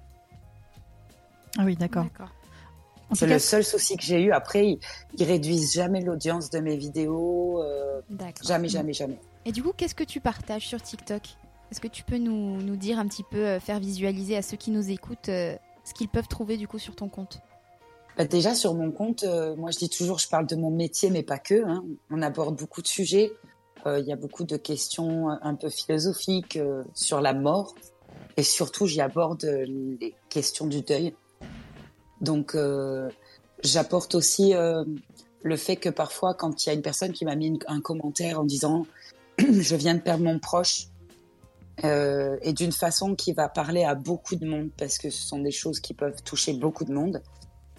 Ah 1.58 1.62
oui, 1.64 1.76
d'accord. 1.76 2.06
C'est 3.12 3.26
le 3.26 3.38
seul 3.38 3.64
souci 3.64 3.96
que 3.96 4.02
j'ai 4.02 4.22
eu. 4.22 4.32
Après, 4.32 4.78
ils, 5.18 5.24
réduisent 5.24 5.72
jamais 5.74 6.00
l'audience 6.00 6.50
de 6.50 6.60
mes 6.60 6.76
vidéos. 6.76 7.62
Euh, 7.62 8.00
jamais, 8.42 8.68
jamais, 8.68 8.92
jamais. 8.92 9.18
Et 9.44 9.52
du 9.52 9.62
coup, 9.62 9.72
qu'est-ce 9.76 9.94
que 9.94 10.04
tu 10.04 10.20
partages 10.20 10.66
sur 10.66 10.80
TikTok? 10.80 11.22
Est-ce 11.70 11.80
que 11.80 11.88
tu 11.88 12.02
peux 12.04 12.18
nous, 12.18 12.60
nous, 12.62 12.76
dire 12.76 12.98
un 12.98 13.06
petit 13.06 13.22
peu, 13.22 13.38
euh, 13.38 13.60
faire 13.60 13.80
visualiser 13.80 14.36
à 14.36 14.42
ceux 14.42 14.56
qui 14.56 14.70
nous 14.70 14.90
écoutent 14.90 15.28
euh, 15.28 15.56
ce 15.84 15.94
qu'ils 15.94 16.08
peuvent 16.08 16.28
trouver 16.28 16.56
du 16.56 16.68
coup 16.68 16.78
sur 16.78 16.94
ton 16.94 17.08
compte? 17.08 17.40
Bah, 18.16 18.24
Déjà, 18.24 18.54
sur 18.54 18.74
mon 18.74 18.90
compte, 18.90 19.24
moi 19.56 19.70
je 19.70 19.78
dis 19.78 19.88
toujours, 19.88 20.18
je 20.18 20.28
parle 20.28 20.46
de 20.46 20.56
mon 20.56 20.70
métier, 20.70 21.10
mais 21.10 21.22
pas 21.22 21.38
que. 21.38 21.64
Hein. 21.64 21.84
On 22.10 22.22
aborde 22.22 22.56
beaucoup 22.56 22.82
de 22.82 22.88
sujets. 22.88 23.32
Il 23.86 24.04
y 24.04 24.12
a 24.12 24.16
beaucoup 24.16 24.44
de 24.44 24.58
questions 24.58 25.30
un 25.30 25.54
peu 25.54 25.70
philosophiques 25.70 26.58
sur 26.92 27.22
la 27.22 27.32
mort. 27.32 27.74
Et 28.36 28.42
surtout, 28.42 28.86
j'y 28.86 29.00
aborde 29.00 29.44
les 29.44 30.14
questions 30.28 30.66
du 30.66 30.82
deuil. 30.82 31.14
Donc, 32.20 32.54
euh, 32.54 33.08
j'apporte 33.64 34.14
aussi 34.14 34.54
euh, 34.54 34.84
le 35.42 35.56
fait 35.56 35.76
que 35.76 35.88
parfois, 35.88 36.34
quand 36.34 36.64
il 36.64 36.68
y 36.68 36.70
a 36.70 36.74
une 36.74 36.82
personne 36.82 37.12
qui 37.12 37.24
m'a 37.24 37.34
mis 37.34 37.58
un 37.66 37.80
commentaire 37.80 38.40
en 38.40 38.44
disant 38.44 38.86
je 39.38 39.76
viens 39.76 39.94
de 39.94 40.00
perdre 40.00 40.24
mon 40.24 40.38
proche, 40.38 40.86
euh, 41.84 42.36
et 42.42 42.52
d'une 42.52 42.72
façon 42.72 43.14
qui 43.14 43.32
va 43.32 43.48
parler 43.48 43.84
à 43.84 43.94
beaucoup 43.94 44.36
de 44.36 44.46
monde 44.46 44.68
parce 44.76 44.98
que 44.98 45.08
ce 45.08 45.26
sont 45.26 45.38
des 45.38 45.50
choses 45.50 45.80
qui 45.80 45.94
peuvent 45.94 46.22
toucher 46.22 46.52
beaucoup 46.52 46.84
de 46.84 46.92
monde. 46.92 47.22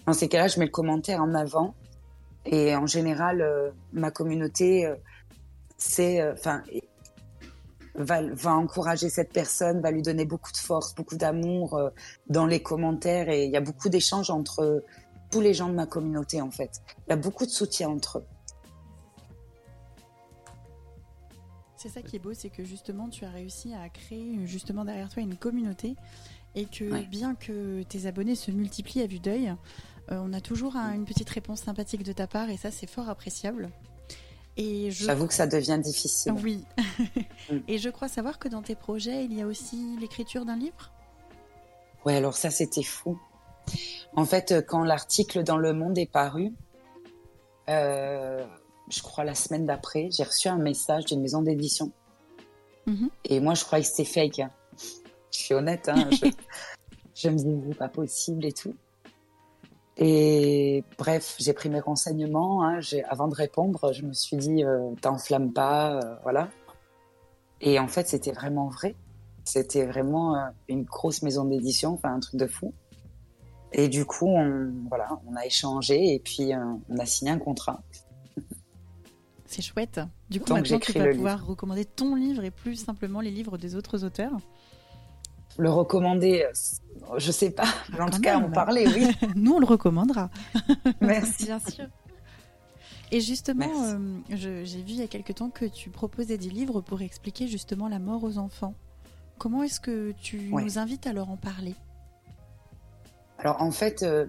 Dans 0.07 0.13
ces 0.13 0.27
cas-là, 0.27 0.47
je 0.47 0.59
mets 0.59 0.65
le 0.65 0.71
commentaire 0.71 1.21
en 1.21 1.35
avant 1.35 1.75
et 2.45 2.75
en 2.75 2.87
général, 2.87 3.71
ma 3.93 4.09
communauté, 4.09 4.91
c'est, 5.77 6.27
enfin, 6.31 6.63
va, 7.95 8.21
va 8.21 8.53
encourager 8.55 9.09
cette 9.09 9.33
personne, 9.33 9.81
va 9.81 9.91
lui 9.91 10.01
donner 10.01 10.25
beaucoup 10.25 10.51
de 10.51 10.57
force, 10.57 10.95
beaucoup 10.95 11.17
d'amour 11.17 11.91
dans 12.27 12.45
les 12.45 12.61
commentaires 12.61 13.29
et 13.29 13.45
il 13.45 13.51
y 13.51 13.57
a 13.57 13.61
beaucoup 13.61 13.89
d'échanges 13.89 14.29
entre 14.29 14.83
tous 15.31 15.41
les 15.41 15.53
gens 15.53 15.69
de 15.69 15.73
ma 15.73 15.85
communauté 15.85 16.41
en 16.41 16.51
fait. 16.51 16.81
Il 17.07 17.11
y 17.11 17.13
a 17.13 17.17
beaucoup 17.17 17.45
de 17.45 17.51
soutien 17.51 17.89
entre 17.89 18.19
eux. 18.19 18.25
C'est 21.77 21.89
ça 21.89 22.03
qui 22.03 22.15
est 22.15 22.19
beau, 22.19 22.35
c'est 22.35 22.51
que 22.51 22.63
justement 22.63 23.09
tu 23.09 23.25
as 23.25 23.31
réussi 23.31 23.73
à 23.73 23.89
créer 23.89 24.45
justement 24.45 24.85
derrière 24.85 25.09
toi 25.09 25.23
une 25.23 25.35
communauté 25.35 25.95
et 26.53 26.65
que 26.65 27.03
bien 27.05 27.33
que 27.33 27.81
tes 27.83 28.05
abonnés 28.05 28.35
se 28.35 28.51
multiplient 28.51 29.01
à 29.01 29.07
vue 29.07 29.19
d'œil, 29.19 29.55
euh, 30.11 30.21
on 30.21 30.31
a 30.31 30.41
toujours 30.41 30.75
une 30.75 31.05
petite 31.05 31.29
réponse 31.29 31.61
sympathique 31.61 32.03
de 32.03 32.11
ta 32.11 32.27
part 32.27 32.51
et 32.51 32.57
ça 32.57 32.69
c'est 32.69 32.87
fort 32.87 33.09
appréciable. 33.09 33.71
Et 34.57 34.91
J'avoue 34.91 35.27
que 35.27 35.33
ça 35.33 35.47
devient 35.47 35.79
difficile. 35.81 36.33
Oui. 36.43 36.63
Mm. 37.49 37.57
et 37.67 37.79
je 37.79 37.89
crois 37.89 38.07
savoir 38.07 38.37
que 38.37 38.47
dans 38.47 38.61
tes 38.61 38.75
projets, 38.75 39.25
il 39.25 39.33
y 39.33 39.41
a 39.41 39.47
aussi 39.47 39.97
l'écriture 39.99 40.45
d'un 40.45 40.55
livre? 40.55 40.91
Ouais, 42.05 42.15
alors 42.15 42.35
ça 42.35 42.51
c'était 42.51 42.83
fou. 42.83 43.19
En 44.15 44.25
fait, 44.25 44.63
quand 44.67 44.83
l'article 44.83 45.43
dans 45.43 45.57
Le 45.57 45.73
Monde 45.73 45.97
est 45.97 46.09
paru, 46.09 46.53
euh, 47.67 48.45
je 48.89 49.01
crois 49.01 49.23
la 49.23 49.35
semaine 49.35 49.65
d'après, 49.65 50.09
j'ai 50.11 50.23
reçu 50.23 50.47
un 50.47 50.57
message 50.57 51.05
d'une 51.05 51.21
maison 51.21 51.41
d'édition. 51.41 51.91
Mhm. 52.85 53.09
Et 53.25 53.39
moi, 53.39 53.53
je 53.53 53.63
croyais 53.63 53.83
que 53.83 53.89
c'était 53.89 54.05
fake. 54.05 54.39
Hein. 54.39 54.51
Je 55.31 55.39
suis 55.39 55.53
honnête, 55.53 55.89
hein, 55.89 56.09
je, 57.15 57.29
me 57.29 57.35
disais, 57.35 57.75
pas 57.75 57.87
possible 57.87 58.45
et 58.45 58.51
tout. 58.51 58.75
Et 59.97 60.83
bref, 60.97 61.35
j'ai 61.39 61.53
pris 61.53 61.69
mes 61.69 61.79
renseignements. 61.79 62.63
Hein, 62.63 62.79
avant 63.09 63.27
de 63.27 63.35
répondre, 63.35 63.93
je 63.93 64.03
me 64.03 64.13
suis 64.13 64.37
dit, 64.37 64.63
euh, 64.63 64.91
t'enflamme 65.01 65.51
pas, 65.53 65.95
euh, 65.95 66.15
voilà. 66.23 66.49
Et 67.59 67.77
en 67.79 67.87
fait, 67.87 68.07
c'était 68.07 68.31
vraiment 68.31 68.69
vrai. 68.69 68.95
C'était 69.43 69.85
vraiment 69.85 70.35
euh, 70.35 70.49
une 70.69 70.83
grosse 70.83 71.21
maison 71.21 71.45
d'édition, 71.45 71.93
enfin 71.93 72.13
un 72.13 72.19
truc 72.19 72.39
de 72.39 72.47
fou. 72.47 72.73
Et 73.73 73.89
du 73.89 74.05
coup, 74.05 74.27
on, 74.27 74.71
voilà, 74.89 75.19
on 75.27 75.35
a 75.35 75.45
échangé 75.45 76.13
et 76.13 76.19
puis 76.19 76.51
on 76.89 76.97
a 76.97 77.05
signé 77.05 77.31
un 77.31 77.39
contrat. 77.39 77.81
C'est 79.45 79.61
chouette. 79.61 79.99
Du 80.29 80.39
coup, 80.39 80.53
maintenant, 80.53 80.79
tu 80.79 80.93
vas 80.93 81.07
pouvoir 81.09 81.45
recommander 81.45 81.85
ton 81.85 82.15
livre 82.15 82.43
et 82.43 82.51
plus 82.51 82.75
simplement 82.75 83.21
les 83.21 83.31
livres 83.31 83.57
des 83.57 83.75
autres 83.75 84.03
auteurs. 84.03 84.37
Le 85.57 85.69
recommander, 85.69 86.43
euh, 86.43 87.17
je 87.17 87.31
sais 87.31 87.51
pas. 87.51 87.67
en 87.99 88.09
tout 88.09 88.21
cas, 88.21 88.37
en 88.37 88.49
parler, 88.49 88.87
oui. 88.87 89.07
Nous, 89.35 89.53
on 89.53 89.59
le 89.59 89.65
recommandera. 89.65 90.29
Merci. 91.01 91.45
Bien 91.45 91.59
sûr. 91.59 91.85
Et 93.11 93.19
justement, 93.19 93.69
euh, 93.83 94.19
j'ai 94.29 94.81
vu 94.81 94.91
il 94.91 94.99
y 94.99 95.03
a 95.03 95.07
quelque 95.07 95.33
temps 95.33 95.49
que 95.49 95.65
tu 95.65 95.89
proposais 95.89 96.37
des 96.37 96.49
livres 96.49 96.79
pour 96.79 97.01
expliquer 97.01 97.47
justement 97.47 97.89
la 97.89 97.99
mort 97.99 98.23
aux 98.23 98.37
enfants. 98.37 98.73
Comment 99.37 99.63
est-ce 99.63 99.81
que 99.81 100.13
tu 100.21 100.49
nous 100.51 100.77
invites 100.77 101.07
à 101.07 101.13
leur 101.13 101.29
en 101.29 101.35
parler? 101.35 101.75
Alors 103.37 103.61
en 103.61 103.71
fait, 103.71 104.03
euh, 104.03 104.27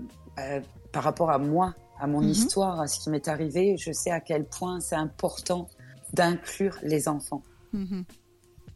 par 0.90 1.04
rapport 1.04 1.30
à 1.30 1.38
moi, 1.38 1.74
à 2.00 2.08
mon 2.08 2.22
mhm. 2.22 2.30
histoire, 2.30 2.80
à 2.80 2.88
ce 2.88 2.98
qui 2.98 3.10
m'est 3.10 3.28
arrivé, 3.28 3.76
je 3.78 3.92
sais 3.92 4.10
à 4.10 4.20
quel 4.20 4.44
point 4.44 4.80
c'est 4.80 4.96
important 4.96 5.68
d'inclure 6.12 6.76
les 6.82 7.08
enfants. 7.08 7.42
Mhm. 7.72 8.04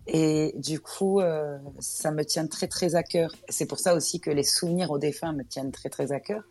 Et 0.07 0.55
du 0.57 0.81
coup, 0.81 1.21
euh, 1.21 1.59
ça 1.81 2.13
me 2.13 2.25
tient 2.25 2.47
très 2.47 2.69
très 2.69 2.95
à 2.95 3.03
cœur. 3.03 3.33
C'est 3.49 3.67
pour 3.67 3.79
ça 3.79 3.95
aussi 3.95 4.21
que 4.21 4.31
les 4.31 4.45
souvenirs 4.45 4.91
aux 4.91 4.99
défunts 4.99 5.33
me 5.33 5.43
tiennent 5.43 5.73
très 5.73 5.89
très 5.89 6.13
à 6.13 6.21
cœur. 6.21 6.43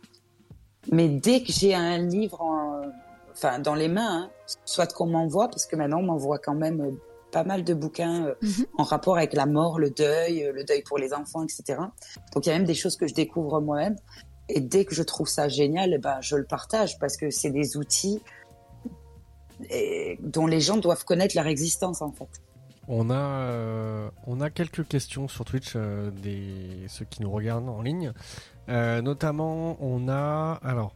Mais 0.92 1.08
dès 1.08 1.42
que 1.42 1.52
j'ai 1.52 1.74
un 1.74 1.98
livre 1.98 2.42
enfin, 3.32 3.58
dans 3.58 3.74
les 3.74 3.88
mains, 3.88 4.24
hein, 4.24 4.30
soit 4.64 4.92
qu'on 4.92 5.06
m'envoie, 5.06 5.48
parce 5.48 5.66
que 5.66 5.74
maintenant 5.74 5.98
on 6.00 6.04
m'envoie 6.04 6.38
quand 6.38 6.54
même 6.54 6.80
euh, 6.80 6.90
pas 7.32 7.44
mal 7.44 7.64
de 7.64 7.74
bouquins 7.74 8.26
euh, 8.26 8.34
mhm. 8.42 8.66
en 8.78 8.84
rapport 8.84 9.16
avec 9.16 9.32
la 9.32 9.46
mort, 9.46 9.78
le 9.78 9.90
deuil, 9.90 10.50
le 10.54 10.64
deuil 10.64 10.82
pour 10.82 10.98
les 10.98 11.14
enfants, 11.14 11.42
etc. 11.42 11.80
Donc 12.34 12.46
il 12.46 12.50
y 12.50 12.52
a 12.52 12.54
même 12.54 12.66
des 12.66 12.74
choses 12.74 12.96
que 12.96 13.06
je 13.06 13.14
découvre 13.14 13.60
moi-même. 13.60 13.96
Et 14.48 14.60
dès 14.60 14.84
que 14.84 14.94
je 14.94 15.02
trouve 15.02 15.28
ça 15.28 15.48
génial, 15.48 15.92
eh 15.94 15.98
ben, 15.98 16.18
je 16.20 16.36
le 16.36 16.44
partage 16.44 16.98
parce 16.98 17.16
que 17.16 17.30
c'est 17.30 17.50
des 17.50 17.76
outils 17.76 18.22
dont 20.20 20.46
les 20.46 20.60
gens 20.60 20.76
doivent 20.76 21.04
connaître 21.04 21.34
leur 21.34 21.46
existence 21.46 22.02
en 22.02 22.12
fait. 22.12 22.28
On 22.88 23.10
a, 23.10 23.14
euh, 23.14 24.08
on 24.26 24.40
a 24.40 24.50
quelques 24.50 24.86
questions 24.86 25.28
sur 25.28 25.44
Twitch, 25.44 25.72
euh, 25.74 26.10
des, 26.10 26.86
ceux 26.88 27.04
qui 27.04 27.22
nous 27.22 27.30
regardent 27.30 27.68
en 27.68 27.82
ligne. 27.82 28.12
Euh, 28.68 29.02
notamment, 29.02 29.76
on 29.80 30.08
a. 30.08 30.60
Alors. 30.62 30.94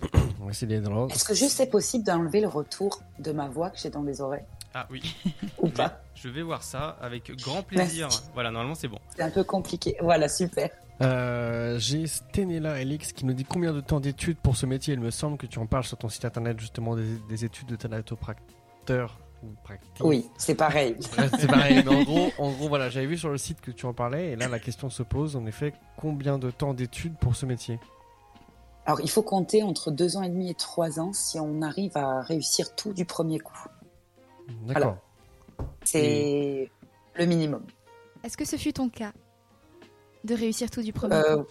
on 0.40 0.44
va 0.44 0.50
essayer 0.50 0.80
dans 0.80 0.92
l'ordre. 0.92 1.14
Est-ce 1.14 1.24
que 1.24 1.34
juste 1.34 1.56
c'est 1.56 1.70
possible 1.70 2.04
d'enlever 2.04 2.40
le 2.40 2.46
retour 2.46 3.02
de 3.18 3.32
ma 3.32 3.48
voix 3.48 3.70
que 3.70 3.78
j'ai 3.78 3.90
dans 3.90 4.02
les 4.02 4.20
oreilles? 4.20 4.44
Ah 4.74 4.86
oui. 4.90 5.16
Ou 5.58 5.68
pas? 5.68 6.00
Je 6.14 6.28
vais 6.28 6.42
voir 6.42 6.62
ça 6.62 6.96
avec 7.00 7.34
grand 7.36 7.62
plaisir. 7.62 8.08
Voilà, 8.34 8.50
normalement 8.50 8.76
c'est 8.76 8.86
bon. 8.86 8.98
C'est 9.16 9.22
un 9.22 9.30
peu 9.30 9.42
compliqué. 9.42 9.96
Voilà, 10.00 10.28
super. 10.28 10.70
Euh, 11.00 11.78
j'ai 11.78 12.06
Stenella 12.06 12.80
Elix 12.80 13.12
qui 13.12 13.24
nous 13.24 13.32
dit 13.32 13.44
combien 13.44 13.72
de 13.72 13.80
temps 13.80 14.00
d'études 14.00 14.38
pour 14.38 14.56
ce 14.56 14.66
métier? 14.66 14.94
Il 14.94 15.00
me 15.00 15.10
semble 15.10 15.36
que 15.36 15.46
tu 15.46 15.58
en 15.58 15.66
parles 15.66 15.84
sur 15.84 15.96
ton 15.96 16.08
site 16.08 16.24
internet 16.24 16.58
justement 16.58 16.96
des, 16.96 17.44
études 17.44 17.68
de 17.68 17.76
Oui, 20.00 20.26
c'est 20.36 20.54
pareil. 20.54 20.96
c'est 21.38 21.46
pareil. 21.46 21.82
Mais 21.84 21.94
en 21.94 22.02
gros, 22.02 22.30
en 22.38 22.50
gros, 22.50 22.68
voilà, 22.68 22.88
j'avais 22.90 23.06
vu 23.06 23.18
sur 23.18 23.30
le 23.30 23.38
site 23.38 23.60
que 23.60 23.70
tu 23.70 23.86
en 23.86 23.94
parlais 23.94 24.32
et 24.32 24.36
là 24.36 24.48
la 24.48 24.58
question 24.58 24.90
se 24.90 25.02
pose 25.02 25.36
en 25.36 25.46
effet 25.46 25.72
combien 25.96 26.38
de 26.38 26.50
temps 26.50 26.74
d'études 26.74 27.16
pour 27.18 27.36
ce 27.36 27.46
métier? 27.46 27.78
Alors 28.86 29.00
il 29.00 29.10
faut 29.10 29.22
compter 29.22 29.62
entre 29.62 29.90
deux 29.90 30.16
ans 30.16 30.22
et 30.22 30.30
demi 30.30 30.50
et 30.50 30.54
trois 30.54 30.98
ans 30.98 31.12
si 31.12 31.38
on 31.38 31.60
arrive 31.62 31.96
à 31.96 32.22
réussir 32.22 32.74
tout 32.74 32.92
du 32.92 33.04
premier 33.04 33.38
coup. 33.38 33.68
D'accord. 34.62 34.96
C'est 35.84 36.70
le 37.14 37.26
minimum. 37.26 37.64
Est-ce 38.24 38.36
que 38.36 38.44
ce 38.44 38.56
fut 38.56 38.72
ton 38.72 38.88
cas 38.88 39.12
de 40.24 40.34
réussir 40.34 40.70
tout 40.70 40.82
du 40.82 40.92
premier 40.92 41.14
euh, 41.14 41.42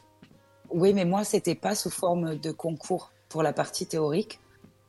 Oui, 0.69 0.93
mais 0.93 1.05
moi, 1.05 1.23
c'était 1.23 1.55
pas 1.55 1.75
sous 1.75 1.89
forme 1.89 2.35
de 2.35 2.51
concours 2.51 3.11
pour 3.29 3.43
la 3.43 3.53
partie 3.53 3.87
théorique. 3.87 4.39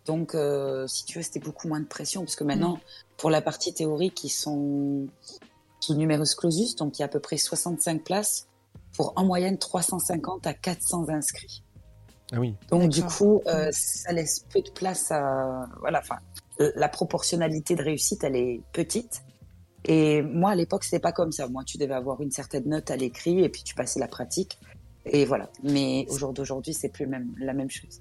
Donc, 0.08 0.34
euh, 0.34 0.86
si 0.86 1.04
tu 1.04 1.18
veux, 1.18 1.22
c'était 1.22 1.38
beaucoup 1.38 1.68
moins 1.68 1.80
de 1.80 1.86
pression, 1.86 2.22
parce 2.22 2.34
que 2.34 2.42
maintenant, 2.42 2.76
mm. 2.76 2.80
pour 3.18 3.28
la 3.28 3.42
partie 3.42 3.74
théorique, 3.74 4.24
ils 4.24 4.30
sont 4.30 5.06
sous 5.80 5.94
numerus 5.94 6.34
clausus, 6.34 6.76
donc 6.76 6.98
il 6.98 7.02
y 7.02 7.04
a 7.04 7.06
à 7.06 7.08
peu 7.08 7.20
près 7.20 7.36
65 7.36 8.02
places 8.02 8.48
pour 8.96 9.12
en 9.16 9.26
moyenne 9.26 9.58
350 9.58 10.46
à 10.46 10.54
400 10.54 11.10
inscrits. 11.10 11.62
Ah 12.32 12.40
oui. 12.40 12.54
Donc 12.70 12.88
du 12.88 13.02
coup, 13.02 13.42
euh, 13.46 13.68
ça 13.70 14.12
laisse 14.12 14.46
peu 14.50 14.62
de 14.62 14.70
place 14.70 15.12
à 15.12 15.66
voilà. 15.80 16.00
Enfin, 16.00 16.16
la 16.58 16.88
proportionnalité 16.88 17.76
de 17.76 17.82
réussite, 17.82 18.24
elle 18.24 18.36
est 18.36 18.62
petite. 18.72 19.22
Et 19.84 20.22
moi, 20.22 20.52
à 20.52 20.54
l'époque, 20.54 20.84
c'était 20.84 20.98
pas 21.00 21.12
comme 21.12 21.32
ça. 21.32 21.48
Moi, 21.48 21.64
tu 21.64 21.76
devais 21.76 21.94
avoir 21.94 22.22
une 22.22 22.30
certaine 22.30 22.66
note 22.66 22.90
à 22.90 22.96
l'écrit 22.96 23.44
et 23.44 23.50
puis 23.50 23.62
tu 23.62 23.74
passais 23.74 24.00
la 24.00 24.08
pratique. 24.08 24.58
Et 25.04 25.26
voilà. 25.26 25.50
Mais 25.62 26.06
au 26.08 26.18
jour 26.18 26.32
d'aujourd'hui, 26.32 26.72
c'est 26.72 26.88
plus 26.88 27.06
même, 27.06 27.34
la 27.38 27.52
même 27.52 27.70
chose. 27.70 28.00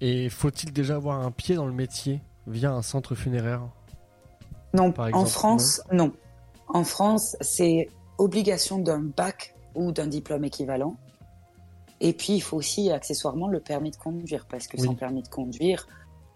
Et 0.00 0.28
faut-il 0.28 0.72
déjà 0.72 0.96
avoir 0.96 1.20
un 1.20 1.30
pied 1.30 1.54
dans 1.54 1.66
le 1.66 1.72
métier 1.72 2.20
via 2.46 2.72
un 2.72 2.82
centre 2.82 3.14
funéraire 3.14 3.62
Non, 4.72 4.92
en 4.98 5.24
France, 5.24 5.82
non. 5.92 6.12
En 6.68 6.84
France, 6.84 7.36
c'est 7.40 7.88
obligation 8.18 8.78
d'un 8.78 9.00
bac 9.00 9.54
ou 9.74 9.92
d'un 9.92 10.06
diplôme 10.06 10.44
équivalent. 10.44 10.96
Et 12.00 12.12
puis, 12.12 12.34
il 12.34 12.40
faut 12.40 12.56
aussi 12.56 12.90
accessoirement 12.90 13.48
le 13.48 13.60
permis 13.60 13.90
de 13.90 13.96
conduire, 13.96 14.46
parce 14.46 14.66
que 14.66 14.78
sans 14.78 14.94
permis 14.94 15.22
de 15.22 15.28
conduire, 15.28 15.86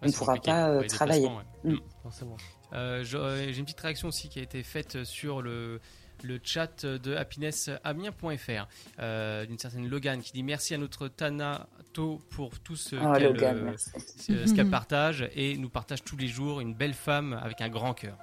on 0.01 0.07
ne 0.07 0.11
pourra 0.11 0.35
pas 0.37 0.69
euh, 0.69 0.83
travailler. 0.87 1.29
Mm. 1.63 1.75
Forcément. 2.01 2.37
Euh, 2.73 3.03
j'ai 3.03 3.57
une 3.57 3.65
petite 3.65 3.79
réaction 3.79 4.07
aussi 4.07 4.29
qui 4.29 4.39
a 4.39 4.43
été 4.43 4.63
faite 4.63 5.03
sur 5.03 5.41
le, 5.41 5.81
le 6.23 6.39
chat 6.43 6.85
de 6.85 7.15
happinessamiens.fr 7.15 8.67
euh, 8.99 9.45
d'une 9.45 9.57
certaine 9.57 9.87
Logan 9.87 10.21
qui 10.21 10.31
dit 10.31 10.43
merci 10.43 10.73
à 10.73 10.77
notre 10.77 11.07
Tanato 11.07 12.21
pour 12.29 12.59
tout 12.59 12.75
ce 12.75 12.95
oh, 12.95 13.13
qu'elle 13.13 14.65
euh, 14.65 14.69
partage 14.71 15.29
et 15.35 15.57
nous 15.57 15.69
partage 15.69 16.03
tous 16.03 16.17
les 16.17 16.27
jours 16.27 16.61
une 16.61 16.73
belle 16.73 16.93
femme 16.93 17.33
avec 17.41 17.61
un 17.61 17.69
grand 17.69 17.93
cœur. 17.93 18.17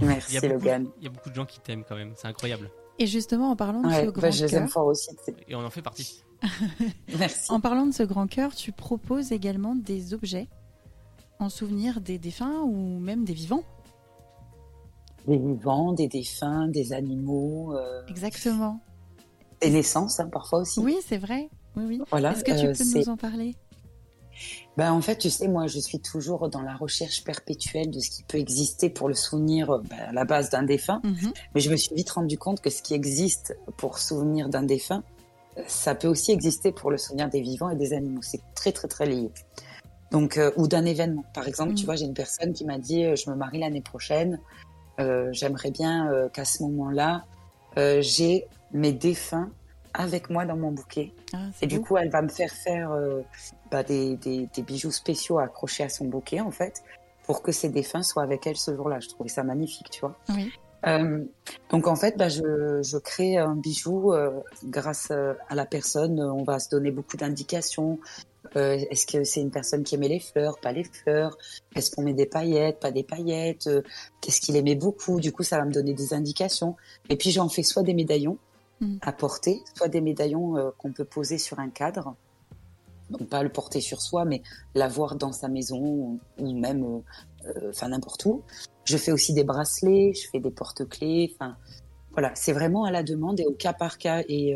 Merci 0.00 0.38
il 0.42 0.48
Logan. 0.48 0.88
il 0.98 1.04
y 1.04 1.06
a 1.06 1.10
beaucoup 1.10 1.30
de 1.30 1.34
gens 1.34 1.46
qui 1.46 1.60
t'aiment 1.60 1.84
quand 1.84 1.96
même, 1.96 2.12
c'est 2.16 2.28
incroyable. 2.28 2.70
Et 2.98 3.06
justement 3.06 3.50
en 3.50 3.56
parlant 3.56 3.82
de 3.82 3.88
ce 3.88 4.06
bah, 4.06 4.30
grand 4.30 4.66
cœur, 4.66 4.86
aussi. 4.86 5.10
Et 5.48 5.54
on 5.54 5.64
en 5.64 5.70
fait 5.70 5.82
partie. 5.82 6.22
merci. 7.18 7.50
En 7.50 7.60
parlant 7.60 7.86
de 7.86 7.92
ce 7.92 8.02
grand 8.02 8.26
cœur, 8.26 8.54
tu 8.54 8.72
proposes 8.72 9.32
également 9.32 9.74
des 9.74 10.14
objets 10.14 10.48
en 11.38 11.48
souvenir 11.48 12.00
des 12.00 12.18
défunts 12.18 12.60
ou 12.62 12.98
même 12.98 13.24
des 13.24 13.32
vivants 13.32 13.64
Des 15.28 15.36
vivants, 15.36 15.92
des 15.92 16.08
défunts, 16.08 16.68
des 16.68 16.92
animaux. 16.92 17.76
Euh, 17.76 18.02
Exactement. 18.08 18.80
Des 19.60 19.70
naissances, 19.70 20.18
hein, 20.20 20.28
parfois 20.32 20.60
aussi. 20.60 20.80
Oui, 20.80 20.96
c'est 21.06 21.18
vrai. 21.18 21.48
Oui, 21.76 21.84
oui. 21.86 22.00
Est-ce 22.12 22.42
que 22.44 22.52
tu 22.58 22.66
euh, 22.66 22.72
peux 22.72 22.98
nous 22.98 23.08
en 23.08 23.16
parler? 23.16 23.54
Ben, 24.76 24.92
en 24.92 25.00
fait, 25.00 25.16
tu 25.18 25.30
sais, 25.30 25.48
moi, 25.48 25.66
je 25.66 25.80
suis 25.80 25.98
toujours 26.00 26.48
dans 26.48 26.62
la 26.62 26.76
recherche 26.76 27.24
perpétuelle 27.24 27.90
de 27.90 27.98
ce 27.98 28.10
qui 28.10 28.22
peut 28.22 28.38
exister 28.38 28.88
pour 28.88 29.08
le 29.08 29.14
souvenir 29.14 29.80
ben, 29.90 29.98
à 30.08 30.12
la 30.12 30.24
base 30.24 30.50
d'un 30.50 30.62
défunt. 30.62 31.00
Mhm. 31.04 31.32
Mais 31.54 31.60
je 31.60 31.70
me 31.70 31.76
suis 31.76 31.94
vite 31.94 32.10
rendu 32.10 32.38
compte 32.38 32.60
que 32.60 32.70
ce 32.70 32.80
qui 32.82 32.94
existe 32.94 33.56
pour 33.76 33.98
souvenir 33.98 34.48
d'un 34.48 34.62
défunt, 34.62 35.02
ça 35.66 35.96
peut 35.96 36.06
aussi 36.08 36.30
exister 36.30 36.70
pour 36.70 36.90
le 36.92 36.98
souvenir 36.98 37.28
des 37.28 37.40
vivants 37.40 37.68
et 37.70 37.76
des 37.76 37.92
animaux. 37.92 38.22
C'est 38.22 38.40
très, 38.54 38.70
très, 38.70 38.86
très 38.86 39.06
lié. 39.06 39.28
Donc, 40.12 40.38
euh, 40.38 40.52
ou 40.56 40.68
d'un 40.68 40.84
événement. 40.84 41.24
Par 41.34 41.48
exemple, 41.48 41.74
tu 41.74 41.82
Mhm. 41.82 41.86
vois, 41.86 41.96
j'ai 41.96 42.04
une 42.06 42.14
personne 42.14 42.52
qui 42.52 42.64
m'a 42.64 42.78
dit, 42.78 43.04
euh, 43.04 43.16
je 43.16 43.28
me 43.28 43.34
marie 43.34 43.58
l'année 43.58 43.82
prochaine. 43.82 44.38
Euh, 45.00 45.28
J'aimerais 45.32 45.70
bien 45.70 46.10
euh, 46.12 46.28
qu'à 46.28 46.44
ce 46.44 46.62
moment-là, 46.64 47.24
euh, 47.76 47.98
j'ai 48.02 48.46
mes 48.72 48.92
défunts 48.92 49.50
avec 49.94 50.30
moi 50.30 50.44
dans 50.44 50.56
mon 50.56 50.70
bouquet. 50.72 51.12
Ah, 51.32 51.38
Et 51.62 51.66
du 51.66 51.80
coup, 51.80 51.96
elle 51.96 52.10
va 52.10 52.22
me 52.22 52.28
faire 52.28 52.50
faire 52.50 52.92
euh, 52.92 53.22
bah, 53.70 53.82
des, 53.82 54.16
des, 54.16 54.48
des 54.54 54.62
bijoux 54.62 54.90
spéciaux 54.90 55.38
accrochés 55.38 55.84
à 55.84 55.88
son 55.88 56.04
bouquet, 56.06 56.40
en 56.40 56.50
fait, 56.50 56.82
pour 57.24 57.42
que 57.42 57.52
ses 57.52 57.68
défunts 57.68 58.02
soient 58.02 58.22
avec 58.22 58.46
elle 58.46 58.56
ce 58.56 58.74
jour-là. 58.74 59.00
Je 59.00 59.08
trouvais 59.08 59.28
ça 59.28 59.42
magnifique, 59.42 59.90
tu 59.90 60.00
vois. 60.00 60.16
Oui. 60.30 60.52
Euh, 60.86 61.24
donc, 61.70 61.86
en 61.88 61.96
fait, 61.96 62.16
bah, 62.16 62.28
je, 62.28 62.80
je 62.82 62.98
crée 62.98 63.36
un 63.36 63.54
bijou 63.56 64.12
euh, 64.12 64.30
grâce 64.64 65.10
à 65.10 65.54
la 65.54 65.66
personne. 65.66 66.20
On 66.20 66.44
va 66.44 66.58
se 66.60 66.68
donner 66.68 66.90
beaucoup 66.90 67.16
d'indications. 67.16 67.98
Euh, 68.56 68.78
Est-ce 68.90 69.06
que 69.06 69.24
c'est 69.24 69.40
une 69.40 69.50
personne 69.50 69.82
qui 69.84 69.94
aimait 69.94 70.08
les 70.08 70.20
fleurs, 70.20 70.58
pas 70.60 70.72
les 70.72 70.84
fleurs? 70.84 71.36
Est-ce 71.74 71.90
qu'on 71.90 72.02
met 72.02 72.14
des 72.14 72.26
paillettes, 72.26 72.80
pas 72.80 72.90
des 72.90 73.02
paillettes? 73.04 73.66
Euh, 73.66 73.82
Qu'est-ce 74.20 74.40
qu'il 74.40 74.56
aimait 74.56 74.74
beaucoup? 74.74 75.20
Du 75.20 75.32
coup, 75.32 75.42
ça 75.42 75.58
va 75.58 75.64
me 75.64 75.72
donner 75.72 75.94
des 75.94 76.14
indications. 76.14 76.76
Et 77.08 77.16
puis, 77.16 77.30
j'en 77.30 77.48
fais 77.48 77.62
soit 77.62 77.82
des 77.82 77.94
médaillons 77.94 78.38
Mm. 78.80 78.98
à 79.02 79.12
porter, 79.12 79.60
soit 79.76 79.88
des 79.88 80.00
médaillons 80.00 80.56
euh, 80.56 80.70
qu'on 80.78 80.92
peut 80.92 81.04
poser 81.04 81.36
sur 81.36 81.58
un 81.58 81.68
cadre. 81.68 82.14
Donc, 83.10 83.28
pas 83.28 83.42
le 83.42 83.48
porter 83.48 83.80
sur 83.80 84.00
soi, 84.00 84.24
mais 84.24 84.40
l'avoir 84.76 85.16
dans 85.16 85.32
sa 85.32 85.48
maison 85.48 85.80
ou, 85.80 86.20
ou 86.38 86.52
même, 86.56 87.02
euh, 87.44 87.70
enfin, 87.70 87.88
n'importe 87.88 88.24
où. 88.26 88.42
Je 88.84 88.96
fais 88.96 89.10
aussi 89.10 89.32
des 89.32 89.42
bracelets, 89.42 90.12
je 90.14 90.28
fais 90.30 90.38
des 90.38 90.52
porte-clés. 90.52 91.34
Enfin, 91.34 91.56
voilà, 92.12 92.30
c'est 92.36 92.52
vraiment 92.52 92.84
à 92.84 92.92
la 92.92 93.02
demande 93.02 93.40
et 93.40 93.46
au 93.46 93.52
cas 93.52 93.72
par 93.72 93.98
cas. 93.98 94.22
Et, 94.28 94.54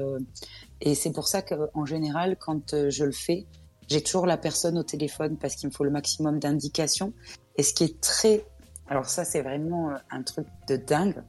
et 0.80 0.94
c'est 0.94 1.10
pour 1.12 1.26
ça 1.26 1.42
qu'en 1.42 1.84
général, 1.84 2.36
quand 2.38 2.90
je 2.90 3.04
le 3.04 3.12
fais, 3.12 3.46
j'ai 3.88 4.02
toujours 4.02 4.26
la 4.26 4.36
personne 4.36 4.78
au 4.78 4.82
téléphone 4.82 5.36
parce 5.36 5.54
qu'il 5.56 5.68
me 5.68 5.72
faut 5.74 5.84
le 5.84 5.90
maximum 5.90 6.38
d'indications. 6.38 7.12
Et 7.56 7.62
ce 7.62 7.74
qui 7.74 7.84
est 7.84 8.00
très, 8.00 8.44
alors 8.88 9.06
ça, 9.06 9.24
c'est 9.24 9.42
vraiment 9.42 9.90
euh, 9.90 9.96
un 10.10 10.22
truc 10.22 10.46
de 10.68 10.76
dingue, 10.76 11.22